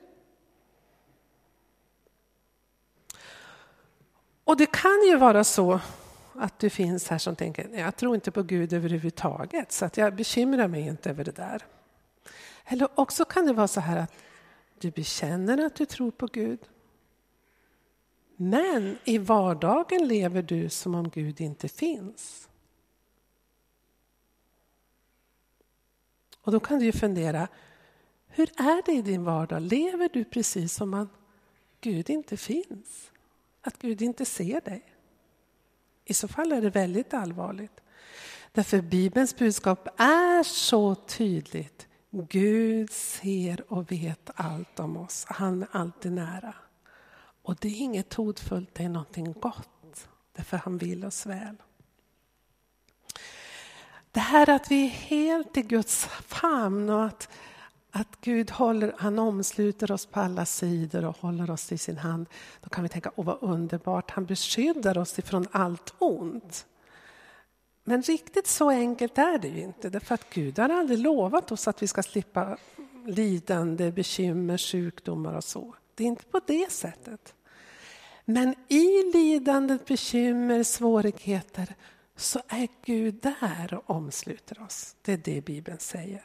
Och 4.44 4.56
det 4.56 4.66
kan 4.66 5.02
ju 5.08 5.16
vara 5.16 5.44
så 5.44 5.80
att 6.32 6.58
du 6.58 6.70
finns 6.70 7.08
här 7.08 7.18
som 7.18 7.36
tänker, 7.36 7.68
jag 7.78 7.96
tror 7.96 8.14
inte 8.14 8.30
på 8.30 8.42
Gud 8.42 8.72
överhuvudtaget, 8.72 9.72
så 9.72 9.84
att 9.84 9.96
jag 9.96 10.14
bekymrar 10.14 10.68
mig 10.68 10.80
inte 10.80 11.10
över 11.10 11.24
det 11.24 11.36
där. 11.36 11.62
Eller 12.64 13.00
också 13.00 13.24
kan 13.24 13.46
det 13.46 13.52
vara 13.52 13.68
så 13.68 13.80
här 13.80 13.96
att 13.96 14.12
du 14.78 14.90
bekänner 14.90 15.66
att 15.66 15.74
du 15.74 15.86
tror 15.86 16.10
på 16.10 16.26
Gud. 16.26 16.60
Men 18.36 18.98
i 19.04 19.18
vardagen 19.18 20.08
lever 20.08 20.42
du 20.42 20.68
som 20.68 20.94
om 20.94 21.08
Gud 21.08 21.40
inte 21.40 21.68
finns. 21.68 22.48
Och 26.40 26.52
då 26.52 26.60
kan 26.60 26.78
du 26.78 26.84
ju 26.84 26.92
fundera, 26.92 27.48
hur 28.28 28.50
är 28.56 28.82
det 28.86 28.92
i 28.92 29.02
din 29.02 29.24
vardag? 29.24 29.62
Lever 29.62 30.08
du 30.12 30.24
precis 30.24 30.74
som 30.74 30.94
om 30.94 31.08
Gud 31.80 32.10
inte 32.10 32.36
finns? 32.36 33.10
Att 33.60 33.78
Gud 33.78 34.02
inte 34.02 34.24
ser 34.24 34.60
dig? 34.60 34.82
I 36.04 36.14
så 36.14 36.28
fall 36.28 36.52
är 36.52 36.60
det 36.60 36.70
väldigt 36.70 37.14
allvarligt. 37.14 37.80
Därför 38.52 38.80
Bibelns 38.80 39.36
budskap 39.36 39.88
är 40.00 40.42
så 40.42 40.94
tydligt. 40.94 41.88
Gud 42.16 42.90
ser 42.90 43.72
och 43.72 43.92
vet 43.92 44.30
allt 44.34 44.80
om 44.80 44.96
oss. 44.96 45.24
Han 45.28 45.62
är 45.62 45.68
alltid 45.72 46.12
nära. 46.12 46.54
Och 47.42 47.56
det 47.60 47.68
är 47.68 47.80
inget 47.80 48.14
hotfullt, 48.14 48.74
det 48.74 48.84
är 48.84 48.88
någonting 48.88 49.32
gott. 49.32 50.08
Därför 50.36 50.56
han 50.56 50.78
vill 50.78 51.04
oss 51.04 51.26
väl. 51.26 51.56
Det 54.12 54.20
här 54.20 54.50
att 54.50 54.70
vi 54.70 54.84
är 54.84 54.88
helt 54.88 55.56
i 55.56 55.62
Guds 55.62 56.04
famn 56.06 56.90
och 56.90 57.04
att, 57.04 57.28
att 57.90 58.20
Gud 58.20 58.50
håller, 58.50 58.94
han 58.98 59.18
omsluter 59.18 59.92
oss 59.92 60.06
på 60.06 60.20
alla 60.20 60.46
sidor 60.46 61.04
och 61.04 61.16
håller 61.16 61.50
oss 61.50 61.72
i 61.72 61.78
sin 61.78 61.98
hand. 61.98 62.26
Då 62.60 62.68
kan 62.68 62.82
vi 62.82 62.88
tänka, 62.88 63.10
åh 63.16 63.24
vad 63.24 63.38
underbart, 63.40 64.10
han 64.10 64.24
beskyddar 64.26 64.98
oss 64.98 65.18
ifrån 65.18 65.46
allt 65.52 65.94
ont. 65.98 66.66
Men 67.84 68.02
riktigt 68.02 68.46
så 68.46 68.70
enkelt 68.70 69.18
är 69.18 69.38
det 69.38 69.48
ju 69.48 69.60
inte, 69.60 69.90
därför 69.90 70.14
att 70.14 70.30
Gud 70.30 70.58
har 70.58 70.68
aldrig 70.68 70.98
lovat 70.98 71.52
oss 71.52 71.68
att 71.68 71.82
vi 71.82 71.86
ska 71.86 72.02
slippa 72.02 72.56
lidande, 73.06 73.92
bekymmer, 73.92 74.58
sjukdomar 74.58 75.34
och 75.34 75.44
så. 75.44 75.74
Det 75.94 76.04
är 76.04 76.08
inte 76.08 76.24
på 76.24 76.40
det 76.46 76.72
sättet. 76.72 77.34
Men 78.24 78.54
i 78.68 79.12
lidandet, 79.14 79.86
bekymmer, 79.86 80.62
svårigheter 80.62 81.74
så 82.16 82.40
är 82.48 82.68
Gud 82.84 83.14
där 83.14 83.74
och 83.74 83.90
omsluter 83.90 84.62
oss. 84.62 84.96
Det 85.02 85.12
är 85.12 85.16
det 85.16 85.44
Bibeln 85.44 85.78
säger. 85.78 86.22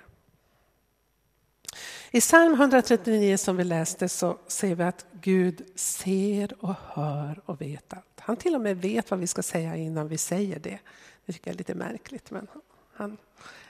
I 2.12 2.22
psalm 2.22 2.54
139 2.54 3.38
som 3.38 3.58
vi 3.58 3.64
läste 3.64 4.10
så 4.10 4.38
ser 4.48 4.76
vi 4.76 4.84
att 4.84 5.06
Gud 5.12 5.66
ser 5.76 6.66
och 6.66 6.76
hör 6.88 7.42
och 7.46 7.62
vet 7.62 7.94
allt. 7.94 8.20
Han 8.20 8.38
till 8.38 8.56
och 8.56 8.62
med 8.62 8.82
vet 8.82 9.12
vad 9.12 9.20
vi 9.20 9.28
ska 9.28 9.44
säga 9.44 9.76
innan 9.76 10.08
vi 10.08 10.18
säger 10.18 10.60
det. 10.60 10.80
Det 11.30 11.34
tycker 11.34 11.52
jag 11.52 11.54
är 11.54 11.58
lite 11.58 11.76
märkligt, 11.76 12.32
men 12.32 12.48
han 12.94 13.18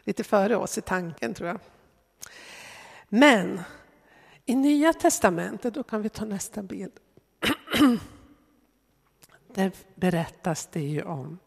lite 0.03 0.23
före 0.23 0.55
oss 0.55 0.77
i 0.77 0.81
tanken 0.81 1.33
tror 1.33 1.49
jag. 1.49 1.59
Men 3.09 3.61
i 4.45 4.55
Nya 4.55 4.93
Testamentet, 4.93 5.73
då 5.73 5.83
kan 5.83 6.01
vi 6.01 6.09
ta 6.09 6.25
nästa 6.25 6.63
bild. 6.63 6.91
Där 9.53 9.71
berättas 9.95 10.69
det 10.71 10.81
ju 10.81 11.01
om 11.01 11.39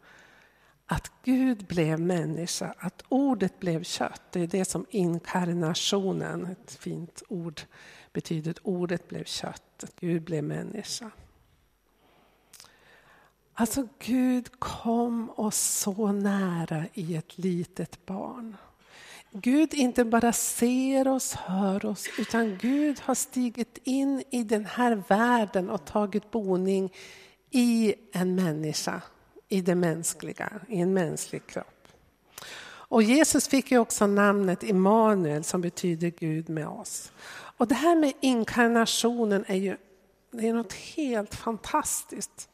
att 0.85 1.11
Gud 1.23 1.65
blev 1.65 1.99
människa, 1.99 2.73
att 2.77 3.03
ordet 3.09 3.59
blev 3.59 3.83
kött. 3.83 4.21
Det 4.31 4.39
är 4.39 4.47
det 4.47 4.65
som 4.65 4.85
inkarnationen, 4.89 6.45
ett 6.45 6.73
fint 6.73 7.23
ord, 7.27 7.61
betyder. 8.11 8.55
Ordet 8.63 9.07
blev 9.07 9.23
kött, 9.23 9.83
att 9.83 9.95
Gud 9.99 10.23
blev 10.23 10.43
människa. 10.43 11.11
Alltså 13.53 13.87
Gud 13.99 14.59
kom 14.59 15.29
oss 15.35 15.57
så 15.57 16.11
nära 16.11 16.85
i 16.93 17.15
ett 17.15 17.37
litet 17.37 18.05
barn. 18.05 18.57
Gud 19.31 19.73
inte 19.73 20.05
bara 20.05 20.33
ser 20.33 21.07
oss, 21.07 21.33
hör 21.33 21.85
oss, 21.85 22.07
utan 22.17 22.57
Gud 22.57 22.99
har 22.99 23.15
stigit 23.15 23.77
in 23.83 24.23
i 24.29 24.43
den 24.43 24.65
här 24.65 25.03
världen 25.07 25.69
och 25.69 25.85
tagit 25.85 26.31
boning 26.31 26.93
i 27.51 27.95
en 28.11 28.35
människa, 28.35 29.01
i 29.49 29.61
det 29.61 29.75
mänskliga, 29.75 30.51
i 30.67 30.79
en 30.79 30.93
mänsklig 30.93 31.47
kropp. 31.47 31.87
Och 32.65 33.03
Jesus 33.03 33.47
fick 33.47 33.71
ju 33.71 33.77
också 33.77 34.07
namnet 34.07 34.63
Immanuel 34.63 35.43
som 35.43 35.61
betyder 35.61 36.09
Gud 36.09 36.49
med 36.49 36.67
oss. 36.67 37.11
Och 37.57 37.67
det 37.67 37.75
här 37.75 37.95
med 37.95 38.13
inkarnationen 38.19 39.45
är 39.47 39.55
ju 39.55 39.77
det 40.31 40.47
är 40.47 40.53
något 40.53 40.73
helt 40.73 41.35
fantastiskt. 41.35 42.49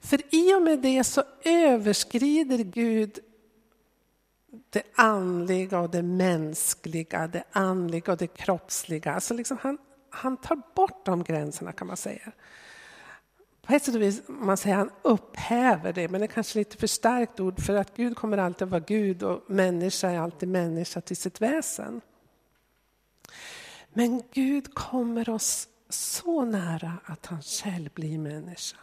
För 0.00 0.34
i 0.34 0.54
och 0.54 0.62
med 0.62 0.78
det 0.78 1.04
så 1.04 1.22
överskrider 1.44 2.58
Gud 2.58 3.18
det 4.70 4.82
andliga 4.94 5.80
och 5.80 5.90
det 5.90 6.02
mänskliga, 6.02 7.26
det 7.26 7.44
andliga 7.52 8.12
och 8.12 8.18
det 8.18 8.26
kroppsliga. 8.26 9.12
Alltså 9.12 9.34
liksom 9.34 9.58
han, 9.60 9.78
han 10.10 10.36
tar 10.36 10.62
bort 10.74 11.06
de 11.06 11.24
gränserna 11.24 11.72
kan 11.72 11.86
man 11.86 11.96
säga. 11.96 12.32
På 13.62 13.72
ett 13.72 13.84
sätt 13.84 13.94
och 13.94 14.02
vis 14.02 14.22
man 14.26 14.56
säger 14.56 14.76
han 14.76 14.90
upphäver 15.02 15.92
det, 15.92 16.08
men 16.08 16.20
det 16.20 16.24
är 16.24 16.28
kanske 16.28 16.58
lite 16.58 16.76
för 16.76 16.86
starkt 16.86 17.40
ord 17.40 17.60
för 17.60 17.74
att 17.74 17.96
Gud 17.96 18.16
kommer 18.16 18.38
alltid 18.38 18.68
vara 18.68 18.80
Gud 18.80 19.22
och 19.22 19.42
människa 19.46 20.10
är 20.10 20.18
alltid 20.18 20.48
människa 20.48 21.00
till 21.00 21.16
sitt 21.16 21.40
väsen. 21.40 22.00
Men 23.92 24.22
Gud 24.32 24.74
kommer 24.74 25.28
oss 25.28 25.68
så 25.88 26.44
nära 26.44 26.92
att 27.04 27.26
han 27.26 27.42
själv 27.42 27.90
blir 27.94 28.18
människa. 28.18 28.76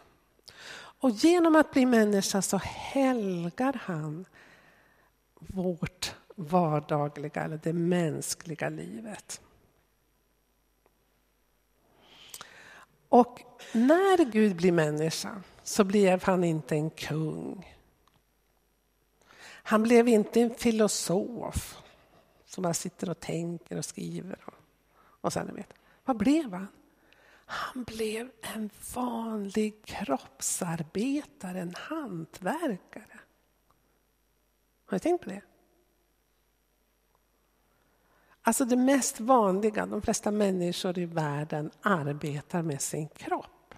Och 1.03 1.11
genom 1.11 1.55
att 1.55 1.71
bli 1.71 1.85
människa 1.85 2.41
så 2.41 2.57
helgar 2.57 3.81
han 3.83 4.25
vårt 5.39 6.15
vardagliga 6.35 7.43
eller 7.43 7.59
det 7.63 7.73
mänskliga 7.73 8.69
livet. 8.69 9.41
Och 13.09 13.41
när 13.73 14.25
Gud 14.31 14.55
blir 14.55 14.71
människa 14.71 15.43
så 15.63 15.83
blev 15.83 16.23
han 16.23 16.43
inte 16.43 16.75
en 16.75 16.89
kung. 16.89 17.75
Han 19.45 19.83
blev 19.83 20.07
inte 20.07 20.41
en 20.41 20.55
filosof 20.55 21.77
som 22.45 22.61
bara 22.61 22.73
sitter 22.73 23.09
och 23.09 23.19
tänker 23.19 23.77
och 23.77 23.85
skriver. 23.85 24.39
Och, 24.45 24.53
och 24.95 25.33
sen, 25.33 25.55
vet, 25.55 25.73
vad 26.05 26.17
blev 26.17 26.53
han? 26.53 26.67
Han 27.45 27.83
blev 27.83 28.31
en 28.41 28.69
vanlig 28.93 29.85
kroppsarbetare, 29.85 31.59
en 31.59 31.75
hantverkare. 31.75 33.19
Har 34.85 34.95
ni 34.95 34.99
tänkt 34.99 35.23
på 35.23 35.29
det? 35.29 35.41
Alltså 38.41 38.65
det 38.65 38.75
mest 38.75 39.19
vanliga, 39.19 39.85
de 39.85 40.01
flesta 40.01 40.31
människor 40.31 40.99
i 40.99 41.05
världen 41.05 41.71
arbetar 41.81 42.61
med 42.61 42.81
sin 42.81 43.07
kropp. 43.07 43.75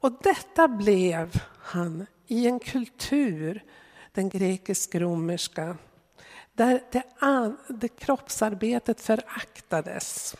Och 0.00 0.12
detta 0.22 0.68
blev 0.68 1.42
han 1.58 2.06
i 2.26 2.46
en 2.46 2.60
kultur, 2.60 3.64
den 4.12 4.28
grekisk-romerska, 4.28 5.76
där 6.52 6.82
det, 6.92 7.02
det 7.68 7.88
kroppsarbetet 7.88 9.00
föraktades. 9.00 10.36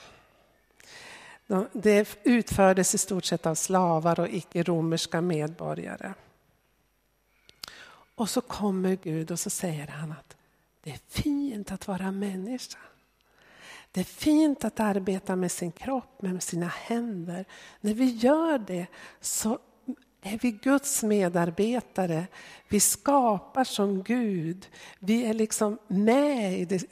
Det 1.73 2.17
utfördes 2.23 2.95
i 2.95 2.99
stort 2.99 3.25
sett 3.25 3.47
av 3.47 3.55
slavar 3.55 4.21
och 4.21 4.29
icke-romerska 4.29 5.21
medborgare. 5.21 6.15
Och 8.15 8.31
så 8.31 8.41
kommer 8.41 8.99
Gud 9.03 9.31
och 9.31 9.41
så 9.41 9.51
säger 9.51 9.87
han 9.87 10.13
att 10.13 10.37
det 10.83 10.91
är 10.91 11.01
fint 11.09 11.73
att 11.73 11.89
vara 11.89 12.11
människa. 12.11 12.79
Det 13.93 14.01
är 14.01 14.05
fint 14.05 14.65
att 14.65 14.81
arbeta 14.81 15.37
med 15.37 15.53
sin 15.53 15.73
kropp, 15.73 16.23
med 16.23 16.43
sina 16.43 16.67
händer. 16.67 17.45
När 17.81 17.95
vi 17.95 18.05
gör 18.05 18.59
det 18.59 18.87
så 19.21 19.59
är 20.23 20.39
vi 20.39 20.51
Guds 20.51 21.03
medarbetare. 21.03 22.27
Vi 22.69 22.81
skapar 22.81 23.65
som 23.65 24.03
Gud. 24.03 24.69
Vi 24.99 25.27
är 25.27 25.35
liksom 25.35 25.79
med 25.87 26.61
i, 26.61 26.65
det, 26.65 26.85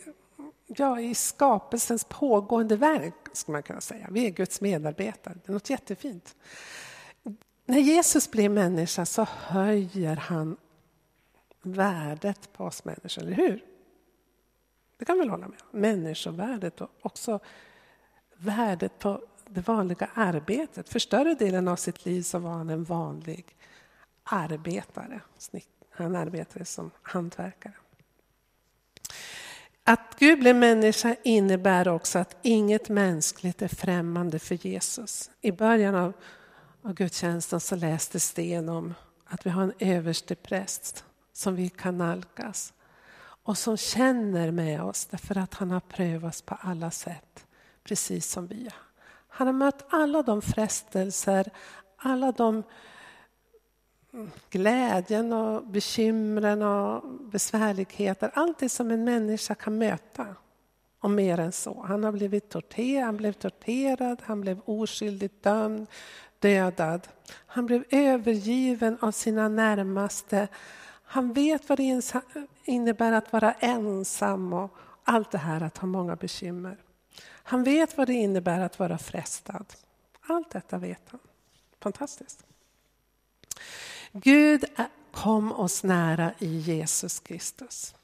ja, 0.76 1.00
i 1.00 1.14
skapelsens 1.14 2.04
pågående 2.04 2.76
verk, 2.76 3.14
skulle 3.32 3.52
man 3.52 3.62
kunna 3.62 3.80
säga. 3.80 4.08
Vi 4.10 4.26
är 4.26 4.30
Guds 4.30 4.60
medarbetare. 4.60 5.34
Det 5.34 5.48
är 5.48 5.52
något 5.52 5.70
jättefint. 5.70 6.36
När 7.66 7.78
Jesus 7.78 8.30
blir 8.30 8.48
människa 8.48 9.06
så 9.06 9.26
höjer 9.30 10.16
han 10.16 10.56
värdet 11.62 12.52
på 12.52 12.64
oss 12.64 12.84
människor, 12.84 13.22
eller 13.22 13.36
hur? 13.36 13.64
Det 14.98 15.04
kan 15.04 15.16
vi 15.16 15.20
väl 15.20 15.30
hålla 15.30 15.48
med 15.48 15.58
om. 15.72 15.80
Människovärdet 15.80 16.80
och 16.80 16.90
också 17.00 17.40
värdet 18.36 18.98
på 18.98 19.22
det 19.46 19.68
vanliga 19.68 20.08
arbetet. 20.14 20.88
För 20.88 20.98
större 20.98 21.34
delen 21.34 21.68
av 21.68 21.76
sitt 21.76 22.04
liv 22.04 22.22
så 22.22 22.38
var 22.38 22.50
han 22.50 22.70
en 22.70 22.84
vanlig 22.84 23.56
arbetare. 24.24 25.20
Han 25.90 26.16
arbetade 26.16 26.64
som 26.64 26.90
hantverkare. 27.02 27.74
Att 29.84 30.16
Gud 30.18 30.38
blev 30.38 30.56
människa 30.56 31.16
innebär 31.22 31.88
också 31.88 32.18
att 32.18 32.36
inget 32.42 32.88
mänskligt 32.88 33.62
är 33.62 33.68
främmande 33.68 34.38
för 34.38 34.66
Jesus. 34.66 35.30
I 35.40 35.52
början 35.52 35.94
av, 35.94 36.12
av 36.82 36.94
gudstjänsten 36.94 37.60
så 37.60 37.76
läste 37.76 38.20
Sten 38.20 38.68
om 38.68 38.94
att 39.26 39.46
vi 39.46 39.50
har 39.50 39.62
en 39.62 39.72
överste 39.78 40.34
präst 40.34 41.04
som 41.32 41.54
vi 41.54 41.68
kan 41.68 41.98
nalkas 41.98 42.72
och 43.44 43.58
som 43.58 43.76
känner 43.76 44.50
med 44.50 44.82
oss 44.82 45.06
därför 45.06 45.38
att 45.38 45.54
han 45.54 45.70
har 45.70 45.80
prövats 45.80 46.42
på 46.42 46.58
alla 46.60 46.90
sätt, 46.90 47.46
precis 47.84 48.30
som 48.30 48.46
vi. 48.46 48.70
Han 49.28 49.46
har 49.46 49.54
mött 49.54 49.86
alla 49.90 50.22
de 50.22 50.42
frestelser, 50.42 51.50
alla 51.96 52.32
de 52.32 52.62
glädjen 54.50 55.32
och 55.32 55.66
bekymren 55.66 56.62
och 56.62 57.02
besvärligheter. 57.20 58.30
Allt 58.34 58.58
det 58.58 58.68
som 58.68 58.90
en 58.90 59.04
människa 59.04 59.54
kan 59.54 59.78
möta. 59.78 60.26
Och 61.00 61.10
mer 61.10 61.40
än 61.40 61.52
så. 61.52 61.82
Han 61.82 62.04
har 62.04 62.12
blivit 62.12 62.48
torterad, 62.48 63.04
han 63.04 63.16
blev 63.16 63.32
torterad, 63.32 64.22
han 64.24 64.40
blev 64.40 64.60
oskyldigt 64.64 65.42
dömd, 65.42 65.86
dödad. 66.38 67.08
Han 67.46 67.66
blev 67.66 67.84
övergiven 67.90 68.98
av 69.00 69.12
sina 69.12 69.48
närmaste. 69.48 70.48
Han 71.04 71.32
vet 71.32 71.68
vad 71.68 71.78
det 71.78 72.02
innebär 72.64 73.12
att 73.12 73.32
vara 73.32 73.52
ensam 73.52 74.52
och 74.52 74.76
allt 75.04 75.30
det 75.30 75.38
här 75.38 75.62
att 75.62 75.78
ha 75.78 75.86
många 75.86 76.16
bekymmer. 76.16 76.76
Han 77.24 77.64
vet 77.64 77.96
vad 77.96 78.06
det 78.06 78.14
innebär 78.14 78.60
att 78.60 78.78
vara 78.78 78.98
frestad. 78.98 79.66
Allt 80.20 80.50
detta 80.50 80.78
vet 80.78 81.02
han. 81.08 81.20
Fantastiskt. 81.80 82.46
Gud 84.12 84.64
kom 85.12 85.52
oss 85.52 85.82
nära 85.82 86.32
i 86.38 86.58
Jesus 86.58 87.20
Kristus. 87.20 87.94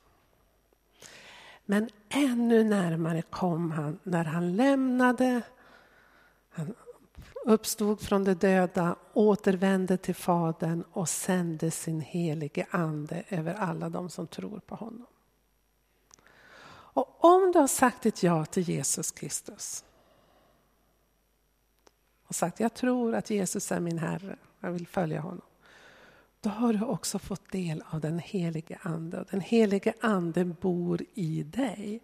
Men 1.64 1.88
ännu 2.08 2.64
närmare 2.64 3.22
kom 3.22 3.70
han 3.70 3.98
när 4.02 4.24
han 4.24 4.56
lämnade, 4.56 5.42
han 6.50 6.74
uppstod 7.44 8.00
från 8.00 8.24
de 8.24 8.34
döda, 8.34 8.96
återvände 9.12 9.96
till 9.96 10.14
Fadern 10.14 10.84
och 10.92 11.08
sände 11.08 11.70
sin 11.70 12.00
helige 12.00 12.66
Ande 12.70 13.24
över 13.28 13.54
alla 13.54 13.88
de 13.88 14.10
som 14.10 14.26
tror 14.26 14.58
på 14.58 14.74
honom. 14.74 15.06
Och 16.70 17.24
om 17.24 17.52
du 17.52 17.58
har 17.58 17.66
sagt 17.66 18.06
ett 18.06 18.22
ja 18.22 18.44
till 18.44 18.68
Jesus 18.68 19.10
Kristus 19.10 19.84
och 22.26 22.34
sagt 22.34 22.60
jag 22.60 22.74
tror 22.74 23.14
att 23.14 23.30
Jesus 23.30 23.72
är 23.72 23.80
min 23.80 23.98
Herre, 23.98 24.36
jag 24.60 24.70
vill 24.70 24.86
följa 24.86 25.20
honom 25.20 25.47
då 26.40 26.50
har 26.50 26.72
du 26.72 26.84
också 26.84 27.18
fått 27.18 27.52
del 27.52 27.82
av 27.90 28.00
den 28.00 28.18
helige 28.18 28.78
Ande. 28.82 29.20
och 29.20 29.26
Den 29.30 29.40
helige 29.40 29.94
Ande 30.00 30.44
bor 30.44 31.04
i 31.14 31.42
dig. 31.42 32.02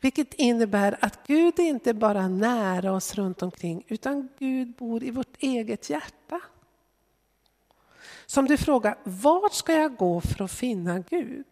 Vilket 0.00 0.34
innebär 0.34 0.98
att 1.00 1.26
Gud 1.26 1.58
är 1.58 1.64
inte 1.64 1.94
bara 1.94 2.28
nära 2.28 2.92
oss 2.92 3.14
runt 3.14 3.42
omkring 3.42 3.84
utan 3.88 4.28
Gud 4.38 4.74
bor 4.74 5.04
i 5.04 5.10
vårt 5.10 5.36
eget 5.38 5.90
hjärta. 5.90 6.40
Som 8.26 8.44
du 8.44 8.56
frågar, 8.56 8.98
vart 9.04 9.52
ska 9.52 9.72
jag 9.72 9.96
gå 9.96 10.20
för 10.20 10.44
att 10.44 10.52
finna 10.52 10.98
Gud? 10.98 11.46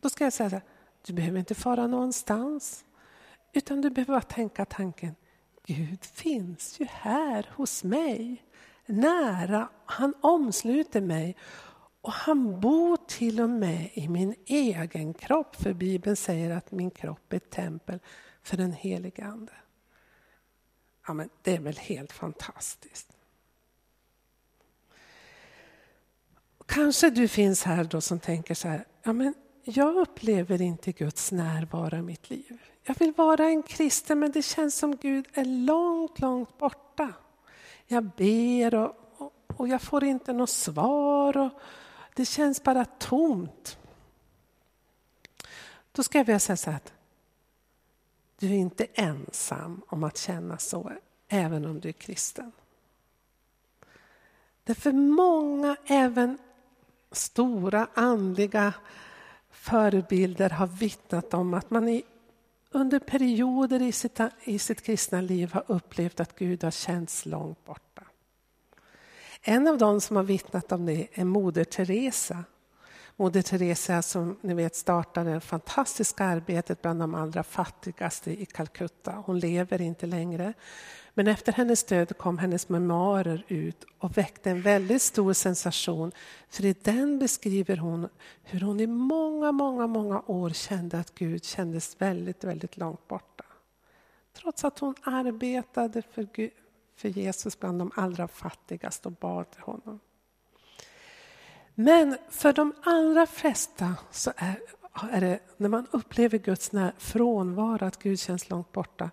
Då 0.00 0.08
ska 0.10 0.24
jag 0.24 0.32
säga 0.32 0.50
så 0.50 0.56
här, 0.56 0.64
du 1.06 1.12
behöver 1.12 1.38
inte 1.38 1.54
fara 1.54 1.86
någonstans. 1.86 2.84
Utan 3.52 3.80
du 3.80 3.90
behöver 3.90 4.14
bara 4.14 4.20
tänka 4.20 4.64
tanken, 4.64 5.14
Gud 5.66 6.04
finns 6.04 6.80
ju 6.80 6.86
här 6.90 7.50
hos 7.56 7.84
mig 7.84 8.42
nära, 8.90 9.68
han 9.84 10.14
omsluter 10.20 11.00
mig 11.00 11.36
och 12.00 12.12
han 12.12 12.60
bor 12.60 12.98
till 13.08 13.40
och 13.40 13.50
med 13.50 13.90
i 13.94 14.08
min 14.08 14.34
egen 14.46 15.14
kropp. 15.14 15.56
För 15.56 15.72
Bibeln 15.72 16.16
säger 16.16 16.50
att 16.50 16.72
min 16.72 16.90
kropp 16.90 17.32
är 17.32 17.36
ett 17.36 17.50
tempel 17.50 17.98
för 18.42 18.56
den 18.56 18.72
helige 18.72 19.24
Ande. 19.24 19.52
Ja, 21.06 21.14
men 21.14 21.28
det 21.42 21.56
är 21.56 21.60
väl 21.60 21.76
helt 21.76 22.12
fantastiskt. 22.12 23.12
Kanske 26.66 27.10
du 27.10 27.28
finns 27.28 27.62
här 27.62 27.84
då 27.84 28.00
som 28.00 28.20
tänker 28.20 28.54
så 28.54 28.68
här, 28.68 28.84
ja 29.02 29.12
men 29.12 29.34
jag 29.64 29.96
upplever 29.96 30.62
inte 30.62 30.92
Guds 30.92 31.32
närvaro 31.32 31.96
i 31.96 32.02
mitt 32.02 32.30
liv. 32.30 32.58
Jag 32.82 32.98
vill 32.98 33.12
vara 33.12 33.44
en 33.44 33.62
kristen 33.62 34.18
men 34.18 34.32
det 34.32 34.42
känns 34.42 34.76
som 34.76 34.96
Gud 34.96 35.28
är 35.32 35.44
långt, 35.44 36.20
långt 36.20 36.58
borta. 36.58 37.12
Jag 37.92 38.04
ber 38.04 38.74
och, 38.74 38.96
och, 39.16 39.32
och 39.56 39.68
jag 39.68 39.82
får 39.82 40.04
inte 40.04 40.32
något 40.32 40.50
svar. 40.50 41.36
Och 41.36 41.50
det 42.14 42.24
känns 42.24 42.62
bara 42.62 42.84
tomt. 42.84 43.78
Då 45.92 46.02
ska 46.02 46.18
jag 46.18 46.24
vilja 46.24 46.38
säga 46.40 46.56
så 46.56 46.70
här 46.70 46.76
att 46.76 46.92
du 48.38 48.46
är 48.46 48.56
inte 48.56 48.86
ensam 48.94 49.82
om 49.88 50.04
att 50.04 50.18
känna 50.18 50.58
så, 50.58 50.92
även 51.28 51.64
om 51.64 51.80
du 51.80 51.88
är 51.88 51.92
kristen. 51.92 52.52
Därför 54.64 54.92
många, 54.92 55.76
även 55.86 56.38
stora 57.12 57.88
andliga 57.94 58.74
förebilder 59.50 60.50
har 60.50 60.66
vittnat 60.66 61.34
om 61.34 61.54
att 61.54 61.70
man 61.70 61.88
i 61.88 62.04
under 62.70 62.98
perioder 62.98 63.82
i 63.82 63.92
sitt, 63.92 64.20
i 64.44 64.58
sitt 64.58 64.82
kristna 64.82 65.20
liv 65.20 65.52
har 65.52 65.64
upplevt 65.66 66.20
att 66.20 66.38
Gud 66.38 66.64
har 66.64 66.70
känts 66.70 67.26
långt 67.26 67.64
borta. 67.64 68.02
En 69.42 69.68
av 69.68 69.78
dem 69.78 70.00
som 70.00 70.16
har 70.16 70.22
vittnat 70.22 70.72
om 70.72 70.86
det 70.86 71.08
är 71.12 71.24
Moder 71.24 71.64
Teresa. 71.64 72.44
Moder 73.20 73.42
Teresa 73.42 74.02
som 74.02 74.36
ni 74.40 74.54
vet 74.54 74.74
startade 74.74 75.32
det 75.34 75.40
fantastiska 75.40 76.24
arbetet 76.24 76.82
bland 76.82 77.00
de 77.00 77.14
allra 77.14 77.42
fattigaste 77.42 78.42
i 78.42 78.46
Calcutta. 78.46 79.22
Hon 79.26 79.38
lever 79.38 79.80
inte 79.80 80.06
längre. 80.06 80.52
Men 81.14 81.26
efter 81.28 81.52
hennes 81.52 81.84
död 81.84 82.18
kom 82.18 82.38
hennes 82.38 82.68
memoarer 82.68 83.44
ut 83.48 83.84
och 83.98 84.18
väckte 84.18 84.50
en 84.50 84.62
väldigt 84.62 85.02
stor 85.02 85.32
sensation. 85.32 86.12
För 86.48 86.64
i 86.64 86.74
den 86.82 87.18
beskriver 87.18 87.76
hon 87.76 88.08
hur 88.42 88.60
hon 88.60 88.80
i 88.80 88.86
många, 88.86 89.52
många, 89.52 89.86
många 89.86 90.22
år 90.26 90.50
kände 90.50 90.98
att 90.98 91.14
Gud 91.14 91.44
kändes 91.44 91.96
väldigt, 92.00 92.44
väldigt 92.44 92.76
långt 92.76 93.08
borta. 93.08 93.44
Trots 94.32 94.64
att 94.64 94.78
hon 94.78 94.94
arbetade 95.02 96.02
för, 96.02 96.28
Gud, 96.32 96.50
för 96.96 97.08
Jesus 97.08 97.60
bland 97.60 97.78
de 97.78 97.90
allra 97.96 98.28
fattigaste 98.28 99.08
och 99.08 99.14
bad 99.14 99.50
till 99.50 99.62
honom. 99.62 100.00
Men 101.74 102.16
för 102.28 102.52
de 102.52 102.72
allra 102.82 103.26
flesta 103.26 103.94
så 104.10 104.32
är, 104.36 104.60
är 105.10 105.20
det, 105.20 105.40
när 105.56 105.68
man 105.68 105.86
upplever 105.90 106.38
Guds 106.38 106.70
frånvaro, 106.98 107.84
att 107.84 108.02
Gud 108.02 108.20
känns 108.20 108.50
långt 108.50 108.72
borta, 108.72 109.10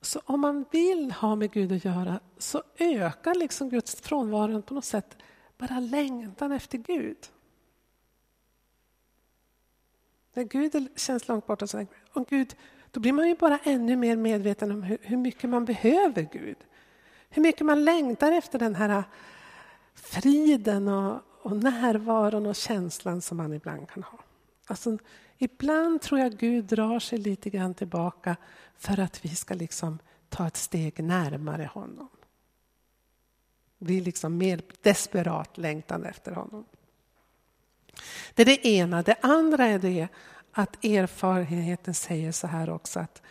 så 0.00 0.20
om 0.24 0.40
man 0.40 0.64
vill 0.70 1.12
ha 1.12 1.36
med 1.36 1.52
Gud 1.52 1.72
att 1.72 1.84
göra 1.84 2.20
så 2.38 2.62
ökar 2.78 3.34
liksom 3.34 3.68
Guds 3.68 4.00
frånvaro 4.00 4.62
på 4.62 4.74
något 4.74 4.84
sätt 4.84 5.16
bara 5.58 5.80
längtan 5.80 6.52
efter 6.52 6.78
Gud. 6.78 7.16
När 10.34 10.44
Gud 10.44 10.88
känns 10.96 11.28
långt 11.28 11.46
borta 11.46 11.66
så 11.66 11.86
om 12.12 12.24
Gud, 12.28 12.56
då 12.90 13.00
blir 13.00 13.12
man 13.12 13.28
ju 13.28 13.34
bara 13.34 13.58
ännu 13.58 13.96
mer 13.96 14.16
medveten 14.16 14.70
om 14.70 14.82
hur, 14.82 14.98
hur 15.02 15.16
mycket 15.16 15.50
man 15.50 15.64
behöver 15.64 16.28
Gud. 16.32 16.56
Hur 17.28 17.42
mycket 17.42 17.66
man 17.66 17.84
längtar 17.84 18.32
efter 18.32 18.58
den 18.58 18.74
här 18.74 19.04
friden 19.94 20.88
och, 20.88 21.22
och 21.48 21.56
närvaron 21.56 22.46
och 22.46 22.56
känslan 22.56 23.20
som 23.20 23.36
man 23.36 23.52
ibland 23.52 23.88
kan 23.88 24.02
ha. 24.02 24.18
Alltså, 24.66 24.98
ibland 25.38 26.00
tror 26.00 26.20
jag 26.20 26.38
Gud 26.38 26.64
drar 26.64 26.98
sig 26.98 27.18
lite 27.18 27.50
grann 27.50 27.74
tillbaka 27.74 28.36
för 28.76 29.00
att 29.00 29.24
vi 29.24 29.28
ska 29.28 29.54
liksom 29.54 29.98
ta 30.28 30.46
ett 30.46 30.56
steg 30.56 31.04
närmare 31.04 31.70
honom. 31.72 32.08
Bli 33.78 34.00
liksom 34.00 34.38
mer 34.38 34.62
desperat 34.82 35.58
längtan 35.58 36.04
efter 36.04 36.32
honom. 36.32 36.64
Det 38.34 38.42
är 38.42 38.46
det 38.46 38.66
ena. 38.66 39.02
Det 39.02 39.16
andra 39.20 39.66
är 39.66 39.78
det 39.78 40.08
att 40.52 40.84
erfarenheten 40.84 41.94
säger 41.94 42.32
så 42.32 42.46
här 42.46 42.70
också 42.70 43.00
att 43.00 43.22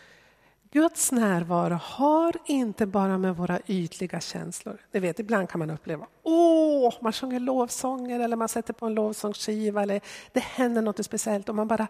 Guds 0.70 1.12
närvaro 1.12 1.74
har 1.74 2.36
inte 2.46 2.86
bara 2.86 3.18
med 3.18 3.36
våra 3.36 3.60
ytliga 3.66 4.20
känslor. 4.20 4.80
Ni 4.92 5.00
vet, 5.00 5.18
ibland 5.18 5.48
kan 5.48 5.58
man 5.58 5.70
uppleva 5.70 6.06
åh, 6.22 6.94
man 7.00 7.12
sjunger 7.12 7.40
lovsånger 7.40 8.20
eller 8.20 8.36
man 8.36 8.48
sätter 8.48 8.72
på 8.72 8.86
en 8.86 8.94
lovsångsskiva 8.94 9.82
eller 9.82 10.00
det 10.32 10.40
händer 10.40 10.82
något 10.82 11.04
speciellt 11.04 11.48
och 11.48 11.54
man 11.54 11.68
bara 11.68 11.86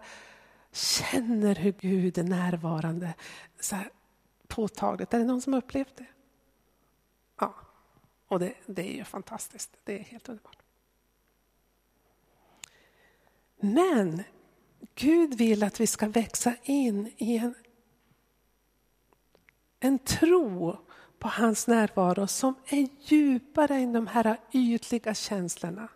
känner 0.71 1.55
hur 1.55 1.71
Gud 1.71 2.17
är 2.17 2.23
närvarande 2.23 3.13
så 3.59 3.75
här 3.75 3.89
påtagligt. 4.47 5.13
Är 5.13 5.19
det 5.19 5.25
någon 5.25 5.41
som 5.41 5.53
har 5.53 5.57
upplevt 5.57 5.95
det? 5.97 6.05
Ja, 7.39 7.55
och 8.27 8.39
det, 8.39 8.53
det 8.65 8.93
är 8.93 8.95
ju 8.95 9.03
fantastiskt. 9.03 9.71
Det 9.83 9.99
är 9.99 10.03
helt 10.03 10.29
underbart. 10.29 10.57
Men 13.59 14.23
Gud 14.95 15.33
vill 15.33 15.63
att 15.63 15.79
vi 15.79 15.87
ska 15.87 16.07
växa 16.07 16.55
in 16.63 17.13
i 17.17 17.37
en, 17.37 17.55
en 19.79 19.99
tro 19.99 20.77
på 21.19 21.27
hans 21.27 21.67
närvaro 21.67 22.27
som 22.27 22.55
är 22.67 22.87
djupare 23.01 23.75
än 23.75 23.93
de 23.93 24.07
här 24.07 24.37
ytliga 24.51 25.13
känslorna. 25.13 25.87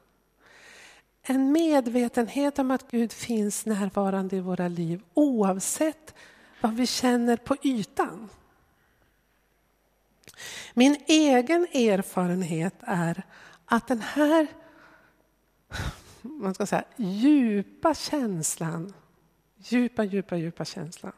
En 1.23 1.51
medvetenhet 1.51 2.59
om 2.59 2.71
att 2.71 2.91
Gud 2.91 3.11
finns 3.13 3.65
närvarande 3.65 4.35
i 4.35 4.39
våra 4.39 4.67
liv 4.67 5.01
oavsett 5.13 6.13
vad 6.61 6.73
vi 6.73 6.87
känner 6.87 7.37
på 7.37 7.55
ytan. 7.63 8.29
Min 10.73 10.97
egen 11.05 11.67
erfarenhet 11.73 12.75
är 12.79 13.23
att 13.65 13.87
den 13.87 14.01
här 14.01 14.47
man 16.21 16.53
ska 16.53 16.65
säga, 16.65 16.83
djupa 16.95 17.93
känslan, 17.93 18.93
djupa, 19.57 20.03
djupa, 20.03 20.37
djupa 20.37 20.65
känslan 20.65 21.11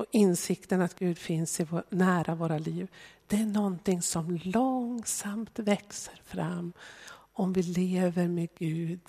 och 0.00 0.06
insikten 0.10 0.82
att 0.82 0.98
Gud 0.98 1.18
finns 1.18 1.60
i 1.60 1.64
vår, 1.64 1.82
nära 1.88 2.34
våra 2.34 2.58
liv, 2.58 2.88
det 3.26 3.36
är 3.36 3.46
någonting 3.46 4.02
som 4.02 4.40
långsamt 4.44 5.58
växer 5.58 6.20
fram 6.24 6.72
om 7.32 7.52
vi 7.52 7.62
lever 7.62 8.28
med 8.28 8.48
Gud. 8.58 9.00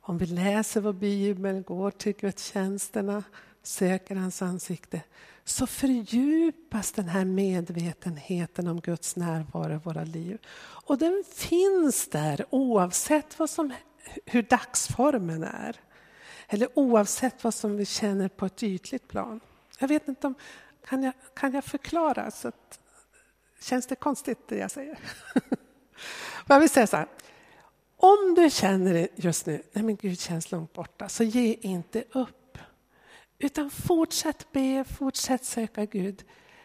Om 0.00 0.18
vi 0.18 0.26
läser 0.26 0.80
vår 0.80 0.92
bibel, 0.92 1.62
går 1.62 1.90
till 1.90 2.12
gudstjänsterna, 2.12 3.22
söker 3.62 4.14
hans 4.14 4.42
ansikte 4.42 5.00
så 5.44 5.66
fördjupas 5.66 6.92
den 6.92 7.08
här 7.08 7.24
medvetenheten 7.24 8.66
om 8.66 8.80
Guds 8.80 9.16
närvaro 9.16 9.74
i 9.74 9.78
våra 9.78 10.04
liv. 10.04 10.38
Och 10.86 10.98
den 10.98 11.24
finns 11.34 12.08
där 12.08 12.44
oavsett 12.50 13.38
vad 13.38 13.50
som, 13.50 13.72
hur 14.26 14.42
dagsformen 14.42 15.42
är. 15.42 15.76
Eller 16.48 16.68
oavsett 16.74 17.44
vad 17.44 17.54
som 17.54 17.76
vi 17.76 17.84
känner 17.84 18.28
på 18.28 18.46
ett 18.46 18.62
ytligt 18.62 19.08
plan. 19.08 19.40
Jag 19.78 19.88
vet 19.88 20.08
inte 20.08 20.26
om, 20.26 20.34
kan 20.88 21.02
jag, 21.02 21.12
kan 21.34 21.52
jag 21.52 21.64
förklara? 21.64 22.30
Så 22.30 22.48
att, 22.48 22.78
känns 23.60 23.86
det 23.86 23.94
konstigt 23.94 24.48
det 24.48 24.56
jag 24.56 24.70
säger? 24.70 24.98
jag 26.46 26.60
vill 26.60 26.70
säga 26.70 26.86
så 26.86 26.96
här. 26.96 27.08
Om 27.96 28.34
du 28.36 28.50
känner 28.50 29.08
just 29.16 29.46
nu, 29.46 29.62
nej 29.72 29.84
men 29.84 29.96
Gud 29.96 30.20
känns 30.20 30.52
långt 30.52 30.72
borta, 30.72 31.08
så 31.08 31.24
ge 31.24 31.54
inte 31.54 32.04
upp. 32.12 32.58
Utan 33.38 33.70
fortsätt 33.70 34.52
be, 34.52 34.84
fortsätt 34.84 35.44
söka 35.44 35.84
Gud. 35.84 36.24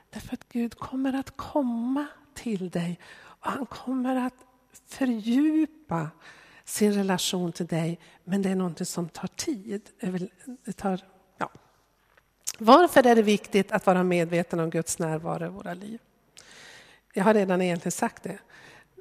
Därför 0.09 0.33
att 0.33 0.49
Gud 0.49 0.75
kommer 0.77 1.13
att 1.13 1.37
komma 1.37 2.05
till 2.33 2.69
dig 2.69 2.99
och 3.15 3.51
han 3.51 3.65
kommer 3.65 4.15
att 4.15 4.45
fördjupa 4.87 6.09
sin 6.65 6.93
relation 6.93 7.51
till 7.51 7.67
dig. 7.67 7.99
Men 8.23 8.41
det 8.41 8.49
är 8.49 8.55
något 8.55 8.87
som 8.87 9.09
tar 9.09 9.27
tid. 9.27 9.89
Det 10.65 10.73
tar. 10.73 11.12
Varför 12.57 13.07
är 13.07 13.15
det 13.15 13.21
viktigt 13.21 13.71
att 13.71 13.85
vara 13.85 14.03
medveten 14.03 14.59
om 14.59 14.69
Guds 14.69 14.99
närvaro 14.99 15.45
i 15.45 15.49
våra 15.49 15.73
liv? 15.73 15.99
Jag 17.13 17.23
har 17.23 17.33
redan 17.33 17.61
egentligen 17.61 17.91
sagt 17.91 18.23
det. 18.23 18.37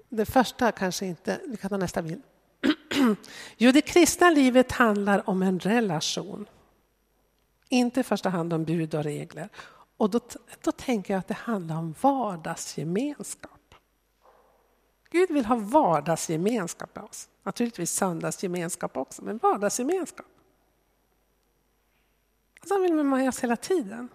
Det 0.09 0.27
första 0.27 0.73
kanske 0.73 1.07
inte, 1.07 1.41
vi 1.49 1.57
kan 1.57 1.71
ta 1.71 1.77
nästa 1.77 2.03
bild. 2.03 2.23
Jo, 3.57 3.73
det 3.73 3.81
kristna 3.81 4.31
livet 4.31 4.73
handlar 4.73 5.31
om 5.31 5.43
en 5.43 5.61
relation. 5.61 6.49
Inte 7.69 8.01
i 8.01 8.03
första 8.03 8.29
hand 8.29 8.53
om 8.53 8.65
bud 8.65 8.95
och 8.95 9.05
regler. 9.05 9.49
Och 9.97 10.11
då, 10.11 10.21
då 10.63 10.73
tänker 10.73 11.15
jag 11.15 11.19
att 11.19 11.29
det 11.29 11.35
handlar 11.35 11.77
om 11.77 11.95
vardagsgemenskap. 12.01 13.75
Gud 15.11 15.31
vill 15.31 15.45
ha 15.45 15.57
vardagsgemenskap 15.57 16.97
med 16.97 17.05
oss. 17.05 17.29
Naturligtvis 17.43 17.91
söndagsgemenskap 17.91 18.97
också, 18.97 19.25
men 19.25 19.39
vardagsgemenskap. 19.39 20.27
Alltså 22.63 22.75
han 22.75 22.83
vill 22.83 22.95
med 22.95 23.29
oss 23.29 23.41
hela 23.41 23.57
tiden. 23.57 24.09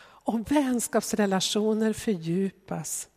Och 0.00 0.52
vänskapsrelationer 0.52 1.92
fördjupas 1.92 3.08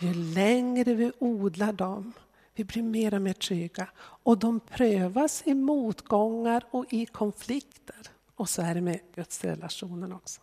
ju 0.00 0.14
längre 0.14 0.94
vi 0.94 1.12
odlar 1.18 1.72
dem. 1.72 2.12
Vi 2.54 2.64
blir 2.64 2.82
mer 2.82 3.14
och 3.14 3.22
mer 3.22 3.32
trygga. 3.32 3.88
Och 3.98 4.38
de 4.38 4.60
prövas 4.60 5.42
i 5.46 5.54
motgångar 5.54 6.64
och 6.70 6.92
i 6.92 7.06
konflikter. 7.06 8.10
Och 8.34 8.48
så 8.48 8.62
är 8.62 8.74
det 8.74 8.80
med 8.80 9.00
Guds 9.14 9.44
relationen 9.44 10.12
också. 10.12 10.40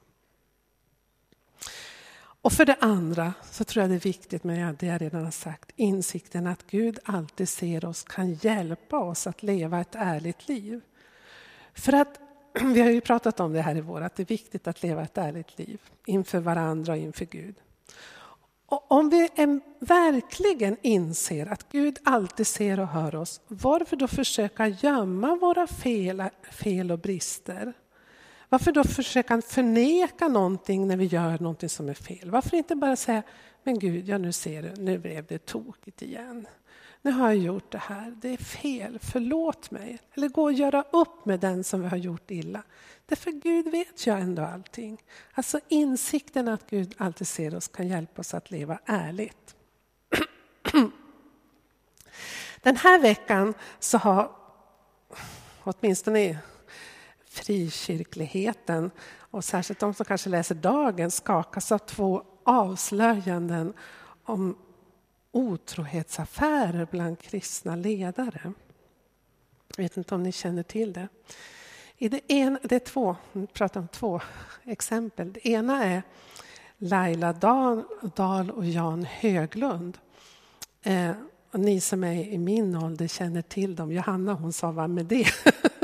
Och 2.42 2.54
för 2.54 2.66
det 2.66 2.78
andra 2.80 3.34
så 3.52 3.64
tror 3.64 3.84
jag 3.84 3.92
det 3.92 3.96
är 3.96 4.00
viktigt 4.00 4.44
med 4.44 4.76
det 4.80 4.86
jag 4.86 5.02
redan 5.02 5.24
har 5.24 5.32
sagt, 5.32 5.72
insikten 5.76 6.48
att 6.48 6.68
Gud 6.68 7.00
alltid 7.04 7.50
ser 7.50 7.86
oss, 7.86 8.04
kan 8.04 8.34
hjälpa 8.34 9.00
oss 9.00 9.28
att 9.28 9.44
leva 9.44 9.82
ett 9.82 9.96
ärligt 9.96 10.48
liv. 10.48 10.82
För 11.74 11.94
att 11.94 12.20
vi 12.74 12.82
har 12.82 12.90
ju 12.90 13.02
pratat 13.02 13.40
om 13.40 13.54
det 13.54 13.62
här 13.62 13.78
i 13.78 13.82
vår, 13.82 14.02
att 14.02 14.16
det 14.16 14.24
är 14.24 14.28
viktigt 14.28 14.68
att 14.68 14.84
leva 14.84 15.02
ett 15.02 15.18
ärligt 15.18 15.60
liv 15.60 15.82
inför 16.06 16.40
varandra 16.40 16.94
och 16.94 17.00
inför 17.00 17.26
Gud. 17.26 17.56
Och 18.70 18.92
om 18.92 19.10
vi 19.10 19.30
verkligen 19.80 20.78
inser 20.82 21.46
att 21.46 21.72
Gud 21.72 22.00
alltid 22.04 22.48
ser 22.48 22.80
och 22.80 22.88
hör 22.88 23.16
oss, 23.16 23.42
varför 23.48 23.96
då 23.96 24.08
försöka 24.08 24.68
gömma 24.68 25.36
våra 25.36 25.68
fel, 25.68 26.24
fel 26.52 26.92
och 26.92 27.00
brister? 27.00 27.74
Varför 28.50 28.72
då 28.72 28.84
försöka 28.84 29.42
förneka 29.42 30.28
någonting 30.28 30.88
när 30.88 30.98
vi 30.98 31.06
gör 31.06 31.40
någonting 31.40 31.70
som 31.70 31.90
är 31.90 31.94
fel? 31.94 32.32
Varför 32.32 32.58
inte 32.58 32.76
bara 32.76 32.96
säga, 32.96 33.24
men 33.64 33.80
Gud, 33.80 34.10
ja 34.10 34.18
nu 34.18 34.32
ser 34.32 34.64
du, 34.64 34.82
nu 34.82 34.98
blev 34.98 35.26
det 35.26 35.46
tokigt 35.46 36.02
igen. 36.02 36.48
Nu 37.08 37.14
har 37.14 37.28
jag 37.28 37.38
gjort 37.38 37.72
det 37.72 37.78
här, 37.78 38.16
det 38.22 38.34
är 38.34 38.38
fel, 38.38 39.00
förlåt 39.02 39.72
mig. 39.72 40.00
Eller 40.14 40.30
gå 40.30 40.44
och 40.44 40.54
göra 40.54 40.84
upp 40.92 41.26
med 41.26 41.40
den 41.40 41.64
som 41.64 41.82
vi 41.82 41.88
har 41.88 41.98
gjort 41.98 42.32
illa. 42.32 42.64
Därför 43.06 43.32
Gud 43.32 43.72
vet 43.72 44.08
ju 44.08 44.14
ändå 44.14 44.42
allting. 44.42 45.04
Alltså 45.34 45.60
insikten 45.68 46.48
att 46.48 46.70
Gud 46.70 46.96
alltid 46.98 47.28
ser 47.28 47.56
oss 47.56 47.68
kan 47.68 47.88
hjälpa 47.88 48.20
oss 48.20 48.34
att 48.34 48.52
leva 48.52 48.80
ärligt. 48.86 49.56
Den 52.62 52.76
här 52.76 53.02
veckan 53.02 53.54
så 53.80 53.98
har 53.98 54.32
åtminstone 55.64 56.38
frikyrkligheten 57.26 58.92
och 59.20 59.44
särskilt 59.44 59.80
de 59.80 59.94
som 59.94 60.06
kanske 60.06 60.30
läser 60.30 60.56
Dagen 60.56 61.12
skakas 61.12 61.72
av 61.72 61.78
två 61.78 62.24
avslöjanden 62.44 63.74
om 64.24 64.58
otrohetsaffärer 65.38 66.88
bland 66.92 67.20
kristna 67.20 67.76
ledare. 67.76 68.54
Jag 69.76 69.84
vet 69.84 69.98
inte 69.98 70.16
om 70.16 70.24
ni 70.24 70.32
känner 70.32 70.64
till 70.64 70.94
det. 70.94 71.08
I 71.98 72.10
det, 72.10 72.22
en, 72.28 72.60
det 72.64 72.76
är 72.76 72.80
två, 72.80 73.16
vi 73.32 73.48
pratar 73.48 73.80
om 73.80 73.88
två 73.88 74.22
exempel. 74.64 75.34
Det 75.34 75.48
ena 75.48 75.84
är 75.84 76.02
Laila 76.78 77.34
Dahl 78.16 78.52
och 78.52 78.66
Jan 78.66 79.06
Höglund. 79.06 79.98
Eh, 80.82 81.12
och 81.52 81.60
ni 81.60 81.82
som 81.82 82.04
är 82.04 82.14
i 82.14 82.38
min 82.38 82.76
ålder 82.76 83.08
känner 83.08 83.42
till 83.42 83.76
dem. 83.76 83.92
Johanna 83.92 84.34
hon 84.34 84.54
sa, 84.54 84.72
vad 84.72 84.90
med 84.90 85.06
det? 85.06 85.28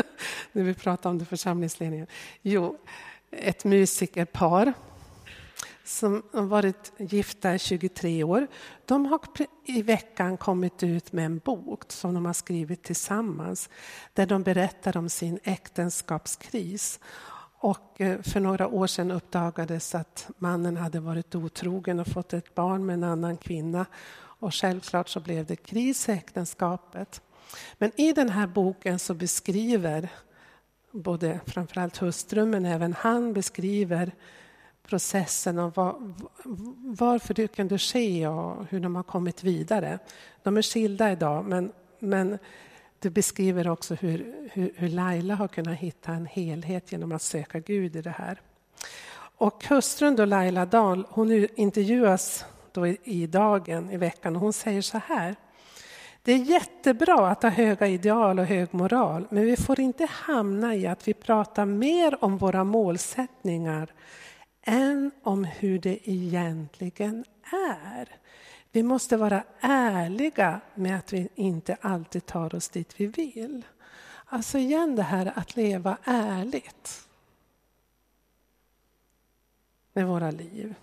När 0.52 0.64
vi 0.64 0.74
pratade 0.74 1.10
om 1.10 1.20
det 1.20 1.26
församlingsledningen. 1.26 2.08
Jo, 2.42 2.78
ett 3.32 3.64
musikerpar 3.64 4.74
som 5.84 6.24
har 6.32 6.42
varit 6.42 6.92
gifta 6.98 7.56
i 7.56 7.60
23 7.60 8.24
år. 8.24 8.48
De 8.86 9.06
har 9.06 9.20
i 9.66 9.82
veckan 9.82 10.38
kommit 10.38 10.84
ut 10.84 11.12
med 11.12 11.26
en 11.26 11.38
bok 11.38 11.92
som 11.92 12.14
de 12.14 12.26
har 12.26 12.34
skrivit 12.34 12.84
tillsammans 12.84 13.70
där 14.14 14.26
de 14.26 14.44
berättar 14.44 14.98
om 14.98 15.10
sin 15.10 15.40
äktenskapskris. 15.44 17.00
Och 17.60 18.02
eh, 18.02 18.22
för 18.22 18.40
några 18.40 18.68
år 18.68 18.88
sedan 18.88 19.12
uppdagades 19.12 19.96
att 19.96 20.30
mannen 20.38 20.78
hade 20.78 21.00
varit 21.00 21.36
otrogen 21.36 22.00
och 22.00 22.08
fått 22.08 22.34
ett 22.34 22.56
barn 22.56 22.86
med 22.86 22.94
en 22.94 23.04
annan 23.04 23.38
kvinna. 23.38 23.86
Och 24.16 24.54
självklart 24.54 25.10
så 25.10 25.20
blev 25.20 25.46
det 25.46 25.56
kris 25.56 26.10
i 26.10 26.12
äktenskapet. 26.12 27.22
Men 27.78 27.92
i 27.96 28.14
den 28.14 28.30
här 28.30 28.48
boken 28.48 29.00
så 29.00 29.14
beskriver 29.14 30.10
både 30.92 31.40
framförallt 31.46 31.98
hustrun 31.98 32.50
men 32.50 32.66
även 32.66 32.94
han 32.94 33.34
beskriver 33.34 34.12
processen 34.88 35.60
och 35.60 35.76
var, 35.76 35.96
varför 37.00 37.34
det 37.34 37.48
kunde 37.56 37.78
ske 37.78 38.28
och 38.28 38.66
hur 38.70 38.80
de 38.80 38.96
har 38.96 39.04
kommit 39.04 39.44
vidare. 39.44 40.00
De 40.44 40.58
är 40.58 40.62
skilda 40.62 41.12
idag, 41.12 41.46
men, 41.46 41.72
men 42.00 42.38
du 43.00 43.10
beskriver 43.10 43.68
också 43.68 43.96
hur, 43.96 44.50
hur, 44.52 44.74
hur 44.76 44.90
Laila 44.90 45.36
har 45.36 45.48
kunnat 45.48 45.78
hitta 45.78 46.12
en 46.12 46.26
helhet 46.26 46.92
genom 46.92 47.12
att 47.12 47.22
söka 47.22 47.60
Gud 47.60 47.96
i 47.96 48.02
det 48.02 48.10
här. 48.10 48.42
Och 49.38 49.66
hustrun 49.68 50.16
då, 50.16 50.26
Laila 50.26 50.66
Dahl, 50.66 51.06
hon 51.10 51.48
intervjuas 51.56 52.46
då 52.72 52.88
i, 52.88 52.98
i 53.04 53.28
Dagen 53.28 53.90
i 53.90 53.98
veckan 53.98 54.36
och 54.36 54.42
hon 54.42 54.54
säger 54.54 54.82
så 54.82 54.98
här. 54.98 55.36
Det 56.24 56.32
är 56.32 56.38
jättebra 56.38 57.28
att 57.28 57.44
ha 57.44 57.50
höga 57.50 57.88
ideal 57.88 58.40
och 58.40 58.46
hög 58.46 58.74
moral, 58.74 59.28
men 59.30 59.44
vi 59.44 59.58
får 59.58 59.80
inte 59.80 60.06
hamna 60.06 60.76
i 60.76 60.88
att 60.88 61.08
vi 61.08 61.14
pratar 61.14 61.66
mer 61.66 62.24
om 62.24 62.38
våra 62.38 62.64
målsättningar 62.64 63.94
än 64.64 65.12
om 65.24 65.44
hur 65.44 65.80
det 65.80 66.10
egentligen 66.10 67.26
är. 67.70 68.10
Vi 68.72 68.84
måste 68.84 69.18
vara 69.18 69.44
ärliga 69.60 70.62
med 70.76 70.98
att 70.98 71.14
vi 71.14 71.30
inte 71.36 71.78
alltid 71.82 72.26
tar 72.26 72.56
oss 72.56 72.70
dit 72.70 72.94
vi 72.98 73.08
vill. 73.08 73.66
Alltså 74.26 74.58
igen 74.58 74.96
det 74.96 75.04
här 75.04 75.34
att 75.36 75.56
leva 75.56 75.98
ärligt 76.04 77.08
med 79.94 80.08
våra 80.08 80.32
liv. 80.32 80.76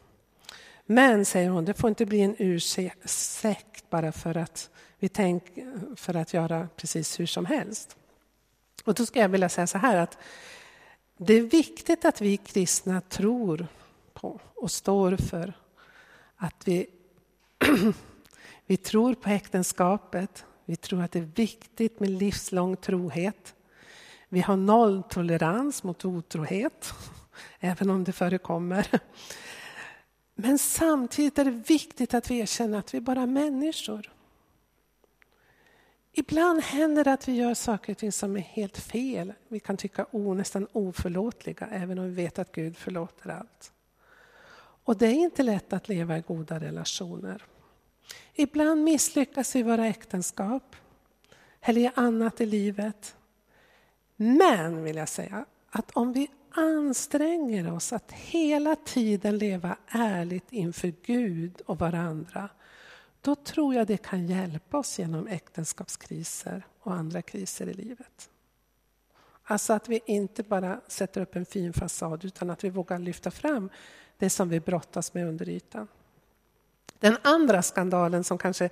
Men, 0.86 1.24
säger 1.24 1.50
hon, 1.50 1.64
det 1.64 1.74
får 1.74 1.88
inte 1.88 2.06
bli 2.06 2.20
en 2.20 2.36
ursäkt 2.38 3.90
bara 3.90 4.12
för 4.12 4.36
att 4.36 4.70
vi 4.98 5.08
tänker 5.08 5.96
för 5.96 6.16
att 6.16 6.34
göra 6.34 6.68
precis 6.76 7.20
hur 7.20 7.26
som 7.26 7.46
helst. 7.46 7.96
Och 8.84 8.94
då 8.94 9.06
ska 9.06 9.20
jag 9.20 9.28
vilja 9.28 9.48
säga 9.48 9.66
så 9.66 9.78
här 9.78 9.96
att 9.96 10.18
det 11.22 11.34
är 11.34 11.42
viktigt 11.42 12.04
att 12.04 12.20
vi 12.20 12.36
kristna 12.36 13.00
tror 13.00 13.66
på 14.12 14.40
och 14.54 14.70
står 14.70 15.16
för 15.16 15.52
att 16.36 16.68
vi, 16.68 16.86
vi 18.66 18.76
tror 18.76 19.14
på 19.14 19.30
äktenskapet. 19.30 20.44
Vi 20.64 20.76
tror 20.76 21.02
att 21.02 21.12
det 21.12 21.18
är 21.18 21.30
viktigt 21.34 22.00
med 22.00 22.10
livslång 22.10 22.76
trohet. 22.76 23.54
Vi 24.28 24.40
har 24.40 24.56
nolltolerans 24.56 25.82
mot 25.82 26.04
otrohet, 26.04 26.92
även 27.60 27.90
om 27.90 28.04
det 28.04 28.12
förekommer. 28.12 28.86
Men 30.34 30.58
samtidigt 30.58 31.38
är 31.38 31.44
det 31.44 31.50
viktigt 31.50 32.14
att 32.14 32.30
vi 32.30 32.38
erkänner 32.38 32.78
att 32.78 32.94
vi 32.94 32.98
är 32.98 33.02
bara 33.02 33.26
människor. 33.26 34.12
Ibland 36.12 36.62
händer 36.62 37.04
det 37.04 37.12
att 37.12 37.28
vi 37.28 37.32
gör 37.32 37.54
saker 37.54 37.92
och 37.92 37.98
ting 37.98 38.12
som 38.12 38.36
är 38.36 38.40
helt 38.40 38.78
fel. 38.78 39.32
Vi 39.48 39.60
kan 39.60 39.76
tycka 39.76 40.06
o, 40.10 40.34
nästan 40.34 40.66
oförlåtliga, 40.72 41.68
även 41.70 41.98
om 41.98 42.04
vi 42.04 42.14
vet 42.14 42.38
att 42.38 42.52
Gud 42.52 42.76
förlåter 42.76 43.30
allt. 43.30 43.72
Och 44.84 44.96
det 44.98 45.06
är 45.06 45.14
inte 45.14 45.42
lätt 45.42 45.72
att 45.72 45.88
leva 45.88 46.18
i 46.18 46.20
goda 46.20 46.60
relationer. 46.60 47.42
Ibland 48.34 48.84
misslyckas 48.84 49.54
vi 49.54 49.58
i 49.58 49.62
våra 49.62 49.86
äktenskap 49.86 50.76
eller 51.60 51.80
i 51.80 51.90
annat 51.94 52.40
i 52.40 52.46
livet. 52.46 53.16
Men, 54.16 54.82
vill 54.82 54.96
jag 54.96 55.08
säga, 55.08 55.44
att 55.70 55.90
om 55.90 56.12
vi 56.12 56.28
anstränger 56.50 57.72
oss 57.72 57.92
att 57.92 58.12
hela 58.12 58.76
tiden 58.76 59.38
leva 59.38 59.76
ärligt 59.88 60.52
inför 60.52 60.92
Gud 61.02 61.60
och 61.66 61.78
varandra, 61.78 62.48
då 63.20 63.34
tror 63.34 63.74
jag 63.74 63.86
det 63.86 63.96
kan 63.96 64.26
hjälpa 64.26 64.78
oss 64.78 64.98
genom 64.98 65.26
äktenskapskriser 65.26 66.66
och 66.80 66.94
andra 66.94 67.22
kriser 67.22 67.66
i 67.66 67.74
livet. 67.74 68.30
Alltså 69.44 69.72
att 69.72 69.88
vi 69.88 70.00
inte 70.06 70.42
bara 70.42 70.80
sätter 70.86 71.20
upp 71.20 71.36
en 71.36 71.46
fin 71.46 71.72
fasad 71.72 72.24
utan 72.24 72.50
att 72.50 72.64
vi 72.64 72.70
vågar 72.70 72.98
lyfta 72.98 73.30
fram 73.30 73.70
det 74.18 74.30
som 74.30 74.48
vi 74.48 74.60
brottas 74.60 75.14
med 75.14 75.28
under 75.28 75.48
ytan. 75.48 75.88
Den 76.98 77.16
andra 77.22 77.62
skandalen 77.62 78.24
som 78.24 78.38
kanske 78.38 78.70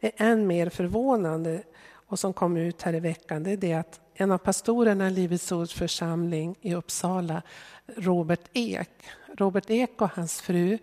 är 0.00 0.12
än 0.16 0.46
mer 0.46 0.68
förvånande 0.68 1.62
och 1.82 2.18
som 2.18 2.32
kom 2.32 2.56
ut 2.56 2.82
här 2.82 2.94
i 2.94 3.00
veckan, 3.00 3.42
det 3.42 3.50
är 3.50 3.56
det 3.56 3.74
att 3.74 4.00
en 4.14 4.32
av 4.32 4.38
pastorerna 4.38 5.08
i 5.08 5.10
Livets 5.10 5.52
Ords 5.52 5.74
församling 5.74 6.56
i 6.60 6.74
Uppsala, 6.74 7.42
Robert 7.86 8.40
Ek. 8.52 8.90
Robert 9.38 9.70
Ek 9.70 10.02
och 10.02 10.10
hans 10.10 10.40
fru 10.40 10.78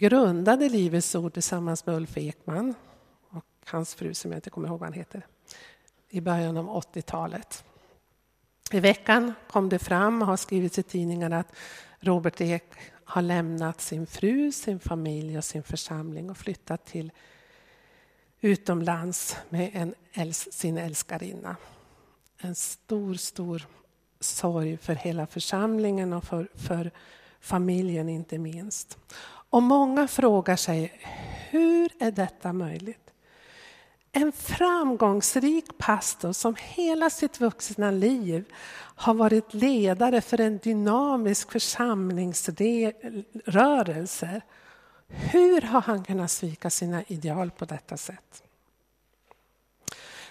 grundade 0.00 0.68
Livets 0.68 1.14
Ord 1.14 1.32
tillsammans 1.32 1.86
med 1.86 1.94
Ulf 1.94 2.16
Ekman 2.16 2.74
och 3.30 3.44
hans 3.66 3.94
fru 3.94 4.14
som 4.14 4.30
jag 4.30 4.38
inte 4.38 4.50
kommer 4.50 4.68
ihåg 4.68 4.78
vad 4.80 4.86
han 4.86 4.98
heter, 4.98 5.26
i 6.08 6.20
början 6.20 6.56
av 6.56 6.82
80-talet. 6.82 7.64
I 8.72 8.80
veckan 8.80 9.32
kom 9.50 9.68
det 9.68 9.78
fram 9.78 10.22
och 10.22 10.28
har 10.28 10.36
skrivits 10.36 10.78
i 10.78 10.82
tidningarna 10.82 11.38
att 11.38 11.56
Robert 11.98 12.40
Ek 12.40 12.64
har 13.04 13.22
lämnat 13.22 13.80
sin 13.80 14.06
fru, 14.06 14.52
sin 14.52 14.80
familj 14.80 15.38
och 15.38 15.44
sin 15.44 15.62
församling 15.62 16.30
och 16.30 16.36
flyttat 16.36 16.86
till 16.86 17.12
utomlands 18.40 19.36
med 19.48 19.94
en, 20.12 20.34
sin 20.34 20.78
älskarinna. 20.78 21.56
En 22.38 22.54
stor, 22.54 23.14
stor 23.14 23.66
sorg 24.20 24.76
för 24.76 24.94
hela 24.94 25.26
församlingen 25.26 26.12
och 26.12 26.24
för, 26.24 26.48
för 26.54 26.90
familjen 27.40 28.08
inte 28.08 28.38
minst. 28.38 28.98
Och 29.50 29.62
många 29.62 30.08
frågar 30.08 30.56
sig, 30.56 30.92
hur 31.50 31.90
är 31.98 32.10
detta 32.10 32.52
möjligt? 32.52 33.10
En 34.12 34.32
framgångsrik 34.32 35.78
pastor 35.78 36.32
som 36.32 36.56
hela 36.58 37.10
sitt 37.10 37.40
vuxna 37.40 37.90
liv 37.90 38.44
har 38.94 39.14
varit 39.14 39.54
ledare 39.54 40.20
för 40.20 40.40
en 40.40 40.58
dynamisk 40.58 41.52
församlingsrörelse. 41.52 44.40
Hur 45.08 45.60
har 45.60 45.80
han 45.80 46.04
kunnat 46.04 46.30
svika 46.30 46.70
sina 46.70 47.02
ideal 47.02 47.50
på 47.50 47.64
detta 47.64 47.96
sätt? 47.96 48.42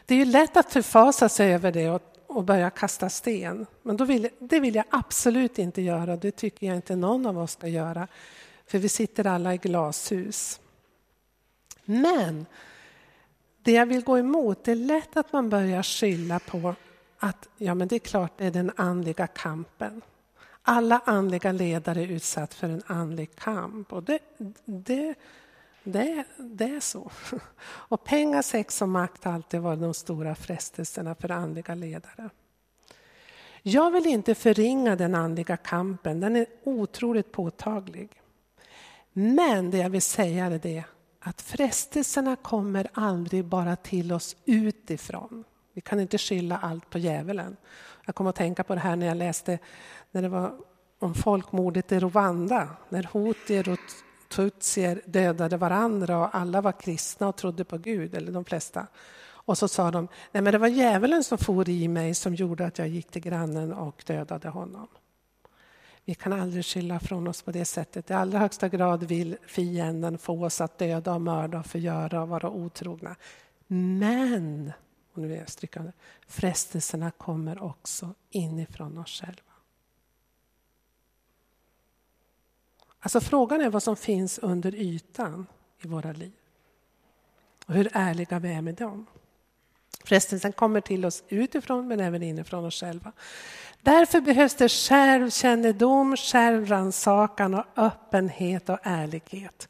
Det 0.05 0.15
är 0.15 0.19
ju 0.19 0.25
lätt 0.25 0.57
att 0.57 0.73
förfasa 0.73 1.29
sig 1.29 1.53
över 1.53 1.71
det 1.71 1.89
och, 1.89 2.01
och 2.27 2.43
börja 2.43 2.69
kasta 2.69 3.09
sten. 3.09 3.65
Men 3.83 3.97
då 3.97 4.05
vill, 4.05 4.29
det 4.39 4.59
vill 4.59 4.75
jag 4.75 4.85
absolut 4.89 5.59
inte 5.59 5.81
göra. 5.81 6.15
Det 6.15 6.31
tycker 6.31 6.67
jag 6.67 6.75
inte 6.75 6.95
någon 6.95 7.25
av 7.25 7.37
oss 7.37 7.51
ska 7.51 7.67
göra. 7.67 8.07
För 8.69 8.77
vi 8.79 8.89
sitter 8.89 9.27
alla 9.27 9.53
i 9.53 9.57
glashus. 9.57 10.59
Men 11.85 12.45
det 13.63 13.71
jag 13.71 13.85
vill 13.85 14.03
gå 14.03 14.17
emot, 14.17 14.63
det 14.63 14.71
är 14.71 14.75
lätt 14.75 15.17
att 15.17 15.33
man 15.33 15.49
börjar 15.49 15.83
skylla 15.83 16.39
på 16.39 16.75
att 17.19 17.49
ja, 17.57 17.73
men 17.73 17.87
det 17.87 17.95
är 17.95 17.99
klart 17.99 18.31
det 18.37 18.45
är 18.45 18.51
den 18.51 18.71
andliga 18.75 19.27
kampen. 19.27 20.01
Alla 20.61 21.01
andliga 21.05 21.51
ledare 21.51 22.01
är 22.01 22.07
utsatta 22.07 22.55
för 22.55 22.69
en 22.69 22.83
andlig 22.87 23.35
kamp. 23.35 23.93
Och 23.93 24.03
det, 24.03 24.19
det, 24.65 25.15
det, 25.83 26.23
det 26.37 26.65
är 26.65 26.79
så. 26.79 27.11
Och 27.63 28.03
pengar, 28.03 28.41
sex 28.41 28.81
och 28.81 28.89
makt 28.89 29.23
har 29.23 29.33
alltid 29.33 29.59
varit 29.59 29.81
de 29.81 29.93
stora 29.93 30.35
frestelserna 30.35 31.15
för 31.15 31.31
andliga 31.31 31.75
ledare. 31.75 32.29
Jag 33.61 33.91
vill 33.91 34.07
inte 34.07 34.35
förringa 34.35 34.95
den 34.95 35.15
andliga 35.15 35.57
kampen, 35.57 36.19
den 36.19 36.35
är 36.35 36.45
otroligt 36.63 37.31
påtaglig. 37.31 38.19
Men 39.21 39.71
det 39.71 39.77
jag 39.77 39.89
vill 39.89 40.01
säga 40.01 40.45
är 40.45 40.59
det 40.59 40.83
att 41.19 41.41
frestelserna 41.41 42.35
kommer 42.35 42.87
aldrig 42.93 43.45
bara 43.45 43.75
till 43.75 44.11
oss 44.11 44.35
utifrån. 44.45 45.43
Vi 45.73 45.81
kan 45.81 45.99
inte 45.99 46.17
skylla 46.17 46.57
allt 46.57 46.89
på 46.89 46.97
djävulen. 46.97 47.57
Jag 48.05 48.15
kommer 48.15 48.29
att 48.29 48.35
tänka 48.35 48.63
på 48.63 48.75
det 48.75 48.81
här 48.81 48.95
när 48.95 49.07
jag 49.07 49.17
läste 49.17 49.59
när 50.11 50.21
det 50.21 50.29
var 50.29 50.53
om 50.99 51.13
folkmordet 51.13 51.91
i 51.91 51.99
Rwanda, 51.99 52.69
när 52.89 53.03
hotier 53.03 53.69
och 53.69 53.79
tutsier 54.29 55.01
dödade 55.05 55.57
varandra 55.57 56.17
och 56.17 56.35
alla 56.35 56.61
var 56.61 56.81
kristna 56.81 57.27
och 57.27 57.35
trodde 57.35 57.63
på 57.63 57.77
Gud, 57.77 58.15
eller 58.15 58.31
de 58.31 58.45
flesta. 58.45 58.87
Och 59.27 59.57
så 59.57 59.67
sa 59.67 59.91
de, 59.91 60.07
nej 60.31 60.43
men 60.43 60.53
det 60.53 60.59
var 60.59 60.67
djävulen 60.67 61.23
som 61.23 61.37
for 61.37 61.69
i 61.69 61.87
mig 61.87 62.15
som 62.15 62.35
gjorde 62.35 62.65
att 62.65 62.77
jag 62.77 62.87
gick 62.87 63.11
till 63.11 63.21
grannen 63.21 63.73
och 63.73 64.03
dödade 64.07 64.49
honom. 64.49 64.87
Vi 66.09 66.15
kan 66.15 66.33
aldrig 66.33 66.65
skylla 66.65 66.99
från 66.99 67.27
oss 67.27 67.41
på 67.41 67.51
det 67.51 67.65
sättet. 67.65 68.09
I 68.09 68.13
allra 68.13 68.39
högsta 68.39 68.69
grad 68.69 69.03
vill 69.03 69.37
fienden 69.47 70.17
få 70.17 70.45
oss 70.45 70.61
att 70.61 70.77
döda 70.77 71.13
och 71.13 71.21
mörda 71.21 71.59
och 71.59 71.65
förgöra 71.65 72.21
och 72.21 72.29
vara 72.29 72.49
otrogna. 72.49 73.15
Men, 73.67 74.71
och 75.13 75.21
nu 75.21 75.33
är 75.33 75.37
jag 75.37 75.49
strykande, 75.49 75.91
frestelserna 76.27 77.11
kommer 77.11 77.63
också 77.63 78.13
inifrån 78.29 78.97
oss 78.97 79.21
själva. 79.21 79.51
Alltså 82.99 83.21
frågan 83.21 83.61
är 83.61 83.69
vad 83.69 83.83
som 83.83 83.95
finns 83.95 84.39
under 84.39 84.75
ytan 84.75 85.47
i 85.81 85.87
våra 85.87 86.11
liv. 86.11 86.33
Och 87.65 87.73
hur 87.73 87.89
ärliga 87.93 88.39
vi 88.39 88.53
är 88.53 88.61
med 88.61 88.75
dem. 88.75 89.05
Frestelsen 90.03 90.53
kommer 90.53 90.81
till 90.81 91.05
oss 91.05 91.23
utifrån 91.27 91.87
men 91.87 91.99
även 91.99 92.23
inifrån 92.23 92.65
oss 92.65 92.79
själva. 92.79 93.11
Därför 93.81 94.21
behövs 94.21 94.55
det 94.55 94.69
självkännedom, 94.69 96.17
självrannsakan 96.17 97.53
och 97.53 97.65
öppenhet 97.75 98.69
och 98.69 98.79
ärlighet. 98.83 99.69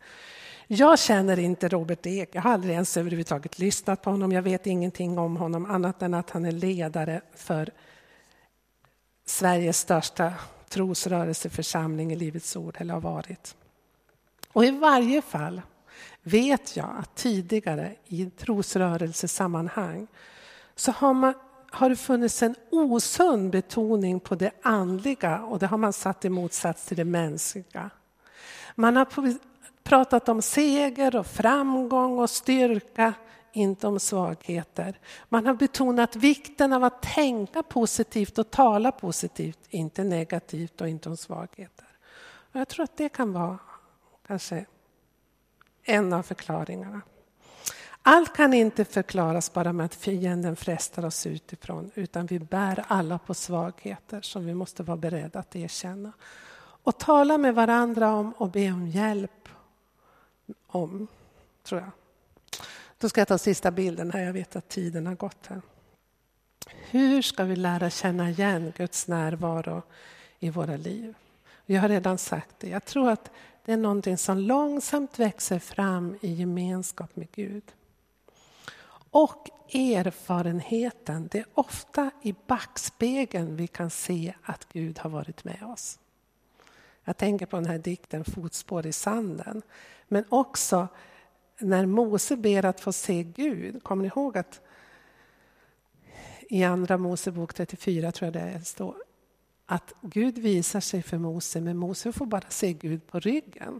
Jag 0.67 0.99
känner 0.99 1.39
inte 1.39 1.67
Robert 1.67 2.05
Ek, 2.05 2.29
jag 2.31 2.41
har 2.41 2.51
aldrig 2.51 2.73
ens 2.73 2.97
överhuvudtaget 2.97 3.59
lyssnat 3.59 4.01
på 4.01 4.09
honom. 4.09 4.31
Jag 4.31 4.41
vet 4.41 4.67
ingenting 4.67 5.17
om 5.17 5.37
honom 5.37 5.65
annat 5.65 6.01
än 6.01 6.13
att 6.13 6.29
han 6.29 6.45
är 6.45 6.51
ledare 6.51 7.21
för 7.35 7.69
Sveriges 9.25 9.77
största 9.77 10.33
trosrörelseförsamling 10.69 12.11
i 12.11 12.15
Livets 12.15 12.55
Ord, 12.55 12.75
eller 12.79 12.93
har 12.93 13.01
varit. 13.01 13.55
Och 14.51 14.65
i 14.65 14.71
varje 14.71 15.21
fall 15.21 15.61
vet 16.21 16.77
jag 16.77 16.89
att 16.99 17.15
tidigare 17.15 17.95
i 18.05 18.29
trosrörelsesammanhang 18.29 20.07
så 20.75 20.91
har, 20.91 21.13
man, 21.13 21.33
har 21.71 21.89
det 21.89 21.95
funnits 21.95 22.43
en 22.43 22.55
osund 22.69 23.51
betoning 23.51 24.19
på 24.19 24.35
det 24.35 24.51
andliga 24.61 25.41
och 25.41 25.59
det 25.59 25.67
har 25.67 25.77
man 25.77 25.93
satt 25.93 26.25
i 26.25 26.29
motsats 26.29 26.85
till 26.85 26.97
det 26.97 27.05
mänskliga. 27.05 27.89
Man 28.75 28.95
har 28.95 29.07
pratat 29.83 30.29
om 30.29 30.41
seger 30.41 31.15
och 31.15 31.27
framgång 31.27 32.19
och 32.19 32.29
styrka, 32.29 33.13
inte 33.53 33.87
om 33.87 33.99
svagheter. 33.99 34.99
Man 35.29 35.45
har 35.45 35.53
betonat 35.53 36.15
vikten 36.15 36.73
av 36.73 36.83
att 36.83 37.01
tänka 37.01 37.63
positivt 37.63 38.37
och 38.37 38.51
tala 38.51 38.91
positivt, 38.91 39.59
inte 39.69 40.03
negativt 40.03 40.81
och 40.81 40.89
inte 40.89 41.09
om 41.09 41.17
svagheter. 41.17 41.87
Och 42.51 42.59
jag 42.59 42.67
tror 42.67 42.83
att 42.83 42.97
det 42.97 43.09
kan 43.09 43.33
vara 43.33 43.59
kanske 44.27 44.65
en 45.83 46.13
av 46.13 46.23
förklaringarna. 46.23 47.01
Allt 48.11 48.33
kan 48.33 48.53
inte 48.53 48.85
förklaras 48.85 49.53
bara 49.53 49.73
med 49.73 49.85
att 49.85 49.95
fienden 49.95 50.55
frestar 50.55 51.05
oss 51.05 51.25
utifrån 51.25 51.91
utan 51.95 52.25
vi 52.25 52.39
bär 52.39 52.85
alla 52.87 53.19
på 53.19 53.33
svagheter 53.33 54.21
som 54.21 54.45
vi 54.45 54.53
måste 54.53 54.83
vara 54.83 54.97
beredda 54.97 55.39
att 55.39 55.55
erkänna. 55.55 56.11
Och 56.59 56.97
tala 56.97 57.37
med 57.37 57.55
varandra 57.55 58.13
om 58.13 58.31
och 58.31 58.49
be 58.49 58.71
om 58.71 58.87
hjälp 58.87 59.49
om, 60.67 61.07
tror 61.63 61.81
jag. 61.81 61.89
Då 62.97 63.09
ska 63.09 63.21
jag 63.21 63.27
ta 63.27 63.37
sista 63.37 63.71
bilden 63.71 64.11
här, 64.11 64.23
jag 64.23 64.33
vet 64.33 64.55
att 64.55 64.69
tiden 64.69 65.07
har 65.07 65.15
gått 65.15 65.47
här. 65.47 65.61
Hur 66.67 67.21
ska 67.21 67.43
vi 67.43 67.55
lära 67.55 67.89
känna 67.89 68.29
igen 68.29 68.73
Guds 68.77 69.07
närvaro 69.07 69.81
i 70.39 70.49
våra 70.49 70.77
liv? 70.77 71.13
Jag 71.65 71.81
har 71.81 71.89
redan 71.89 72.17
sagt 72.17 72.55
det, 72.59 72.69
jag 72.69 72.85
tror 72.85 73.09
att 73.09 73.31
det 73.65 73.73
är 73.73 73.77
någonting 73.77 74.17
som 74.17 74.37
långsamt 74.37 75.19
växer 75.19 75.59
fram 75.59 76.17
i 76.21 76.33
gemenskap 76.33 77.15
med 77.15 77.31
Gud. 77.31 77.63
Och 79.11 79.49
erfarenheten, 79.73 81.27
det 81.31 81.39
är 81.39 81.45
ofta 81.53 82.11
i 82.21 82.35
backspegeln 82.47 83.55
vi 83.55 83.67
kan 83.67 83.89
se 83.89 84.33
att 84.43 84.67
Gud 84.73 84.99
har 84.99 85.09
varit 85.09 85.43
med 85.43 85.63
oss. 85.63 85.99
Jag 87.03 87.17
tänker 87.17 87.45
på 87.45 87.55
den 87.55 87.65
här 87.65 87.77
dikten 87.77 88.25
Fotspår 88.25 88.85
i 88.85 88.93
sanden. 88.93 89.61
Men 90.07 90.23
också 90.29 90.87
när 91.59 91.85
Mose 91.85 92.37
ber 92.37 92.65
att 92.65 92.81
få 92.81 92.93
se 92.93 93.23
Gud. 93.23 93.83
Kommer 93.83 94.01
ni 94.03 94.07
ihåg 94.07 94.37
att 94.37 94.61
i 96.49 96.63
Andra 96.63 96.97
Mosebok 96.97 97.53
34 97.53 98.11
tror 98.11 98.35
jag 98.35 98.53
det 98.53 98.65
står 98.65 98.95
att 99.65 99.93
Gud 100.01 100.37
visar 100.37 100.79
sig 100.79 101.03
för 101.03 101.17
Mose, 101.17 101.61
men 101.61 101.77
Mose 101.77 102.11
får 102.11 102.25
bara 102.25 102.49
se 102.49 102.73
Gud 102.73 103.07
på 103.07 103.19
ryggen. 103.19 103.79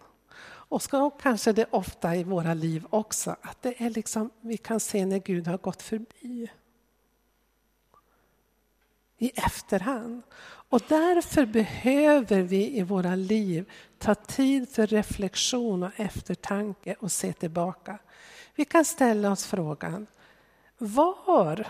Och 0.70 0.82
så 0.82 1.10
kanske 1.10 1.52
det 1.52 1.66
ofta 1.70 2.16
i 2.16 2.24
våra 2.24 2.54
liv 2.54 2.86
också, 2.90 3.36
att 3.42 3.62
det 3.62 3.82
är 3.82 3.90
liksom, 3.90 4.30
vi 4.42 4.58
kan 4.58 4.80
se 4.80 5.06
när 5.06 5.20
Gud 5.20 5.48
har 5.48 5.58
gått 5.58 5.82
förbi. 5.82 6.52
I 9.18 9.32
efterhand. 9.36 10.22
Och 10.70 10.82
därför 10.88 11.46
behöver 11.46 12.42
vi 12.42 12.78
i 12.78 12.84
våra 12.84 13.16
liv 13.16 13.72
ta 13.98 14.16
tid 14.16 14.70
för 14.70 14.88
reflektion 14.88 15.84
och 15.84 15.92
eftertanke 15.96 16.96
och 17.00 17.12
se 17.12 17.34
tillbaka. 17.34 18.00
Vi 18.56 18.66
kan 18.66 18.86
ställa 18.86 19.32
oss 19.32 19.46
frågan, 19.46 20.08
var 20.78 21.68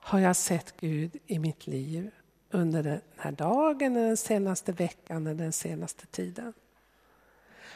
har 0.00 0.18
jag 0.18 0.36
sett 0.36 0.74
Gud 0.80 1.16
i 1.26 1.38
mitt 1.38 1.66
liv 1.66 2.10
under 2.50 2.82
den 2.82 3.00
här 3.16 3.32
dagen, 3.32 3.94
den 3.94 4.16
senaste 4.16 4.72
veckan 4.72 5.26
eller 5.26 5.42
den 5.42 5.52
senaste 5.52 6.06
tiden? 6.06 6.52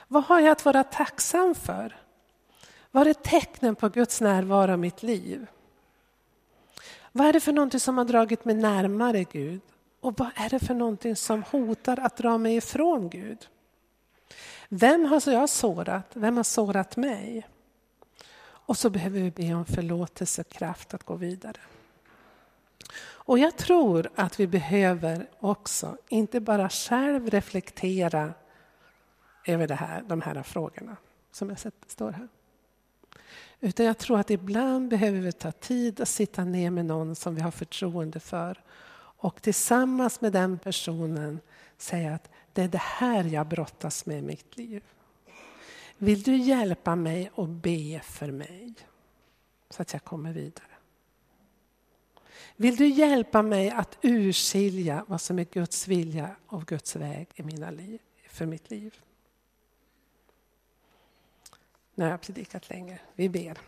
Vad 0.08 0.24
har 0.24 0.40
jag 0.40 0.52
att 0.52 0.64
vara 0.64 0.84
tacksam 0.84 1.54
för? 1.54 1.96
Vad 2.90 3.06
är 3.06 3.14
tecknen 3.14 3.76
på 3.76 3.88
Guds 3.88 4.20
närvaro 4.20 4.74
i 4.74 4.76
mitt 4.76 5.02
liv? 5.02 5.46
Vad 7.12 7.26
är 7.26 7.32
det 7.32 7.40
för 7.40 7.52
någonting 7.52 7.80
som 7.80 7.98
har 7.98 8.04
dragit 8.04 8.44
mig 8.44 8.54
närmare 8.54 9.24
Gud? 9.24 9.60
Och 10.00 10.18
vad 10.18 10.28
är 10.34 10.48
det 10.48 10.58
för 10.58 10.74
någonting 10.74 11.16
som 11.16 11.42
hotar 11.42 12.00
att 12.00 12.16
dra 12.16 12.38
mig 12.38 12.56
ifrån 12.56 13.10
Gud? 13.10 13.46
Vem 14.68 15.04
har 15.04 15.30
jag 15.30 15.48
sårat? 15.48 16.10
Vem 16.12 16.36
har 16.36 16.44
sårat 16.44 16.96
mig? 16.96 17.46
Och 18.38 18.76
så 18.76 18.90
behöver 18.90 19.20
vi 19.20 19.30
be 19.30 19.54
om 19.54 19.64
förlåtelse 19.64 20.40
och 20.40 20.48
kraft 20.48 20.94
att 20.94 21.04
gå 21.04 21.14
vidare. 21.14 21.60
Och 22.98 23.38
jag 23.38 23.56
tror 23.56 24.10
att 24.14 24.40
vi 24.40 24.46
behöver 24.46 25.26
också, 25.40 25.96
inte 26.08 26.40
bara 26.40 26.68
själv 26.68 27.30
reflektera 27.30 28.34
över 29.46 29.68
det 29.68 29.74
här, 29.74 30.02
de 30.06 30.22
här 30.22 30.42
frågorna 30.42 30.96
som 31.32 31.48
jag 31.48 31.59
sett, 31.59 31.74
står 31.87 32.12
här. 32.12 32.28
Utan 33.61 33.87
jag 33.87 33.98
tror 33.98 34.20
att 34.20 34.30
ibland 34.30 34.88
behöver 34.88 35.20
vi 35.20 35.32
ta 35.32 35.52
tid 35.52 36.00
att 36.00 36.09
sitta 36.09 36.44
ner 36.44 36.70
med 36.70 36.87
någon 36.87 37.14
som 37.14 37.35
vi 37.35 37.40
har 37.40 37.50
förtroende 37.50 38.20
för 38.20 38.62
och 39.18 39.42
tillsammans 39.42 40.20
med 40.20 40.32
den 40.32 40.59
personen 40.59 41.40
säga 41.78 42.14
att 42.14 42.30
det 42.52 42.62
är 42.62 42.68
det 42.68 42.78
här 42.78 43.24
jag 43.24 43.46
brottas 43.46 44.06
med 44.06 44.18
i 44.18 44.22
mitt 44.22 44.56
liv. 44.56 44.82
Vill 45.98 46.22
du 46.22 46.37
hjälpa 46.37 46.96
mig 46.96 47.30
och 47.35 47.48
be 47.48 48.00
för 48.04 48.30
mig 48.30 48.74
så 49.70 49.82
att 49.82 49.92
jag 49.92 50.04
kommer 50.04 50.32
vidare? 50.32 50.66
Vill 52.56 52.76
du 52.76 52.88
hjälpa 52.88 53.42
mig 53.42 53.70
att 53.70 53.98
urskilja 54.02 55.04
vad 55.09 55.20
som 55.20 55.38
är 55.38 55.44
Guds 55.44 55.88
vilja 55.88 56.37
och 56.46 56.66
Guds 56.66 56.96
väg 56.96 57.28
i 57.35 57.42
mina 57.42 57.70
liv, 57.70 58.00
för 58.28 58.46
mitt 58.46 58.70
liv? 58.70 58.94
När 61.96 62.06
jag 62.06 62.12
har 62.12 62.18
predikat 62.18 62.70
länge. 62.70 62.98
Vi 63.14 63.28
ber. 63.28 63.59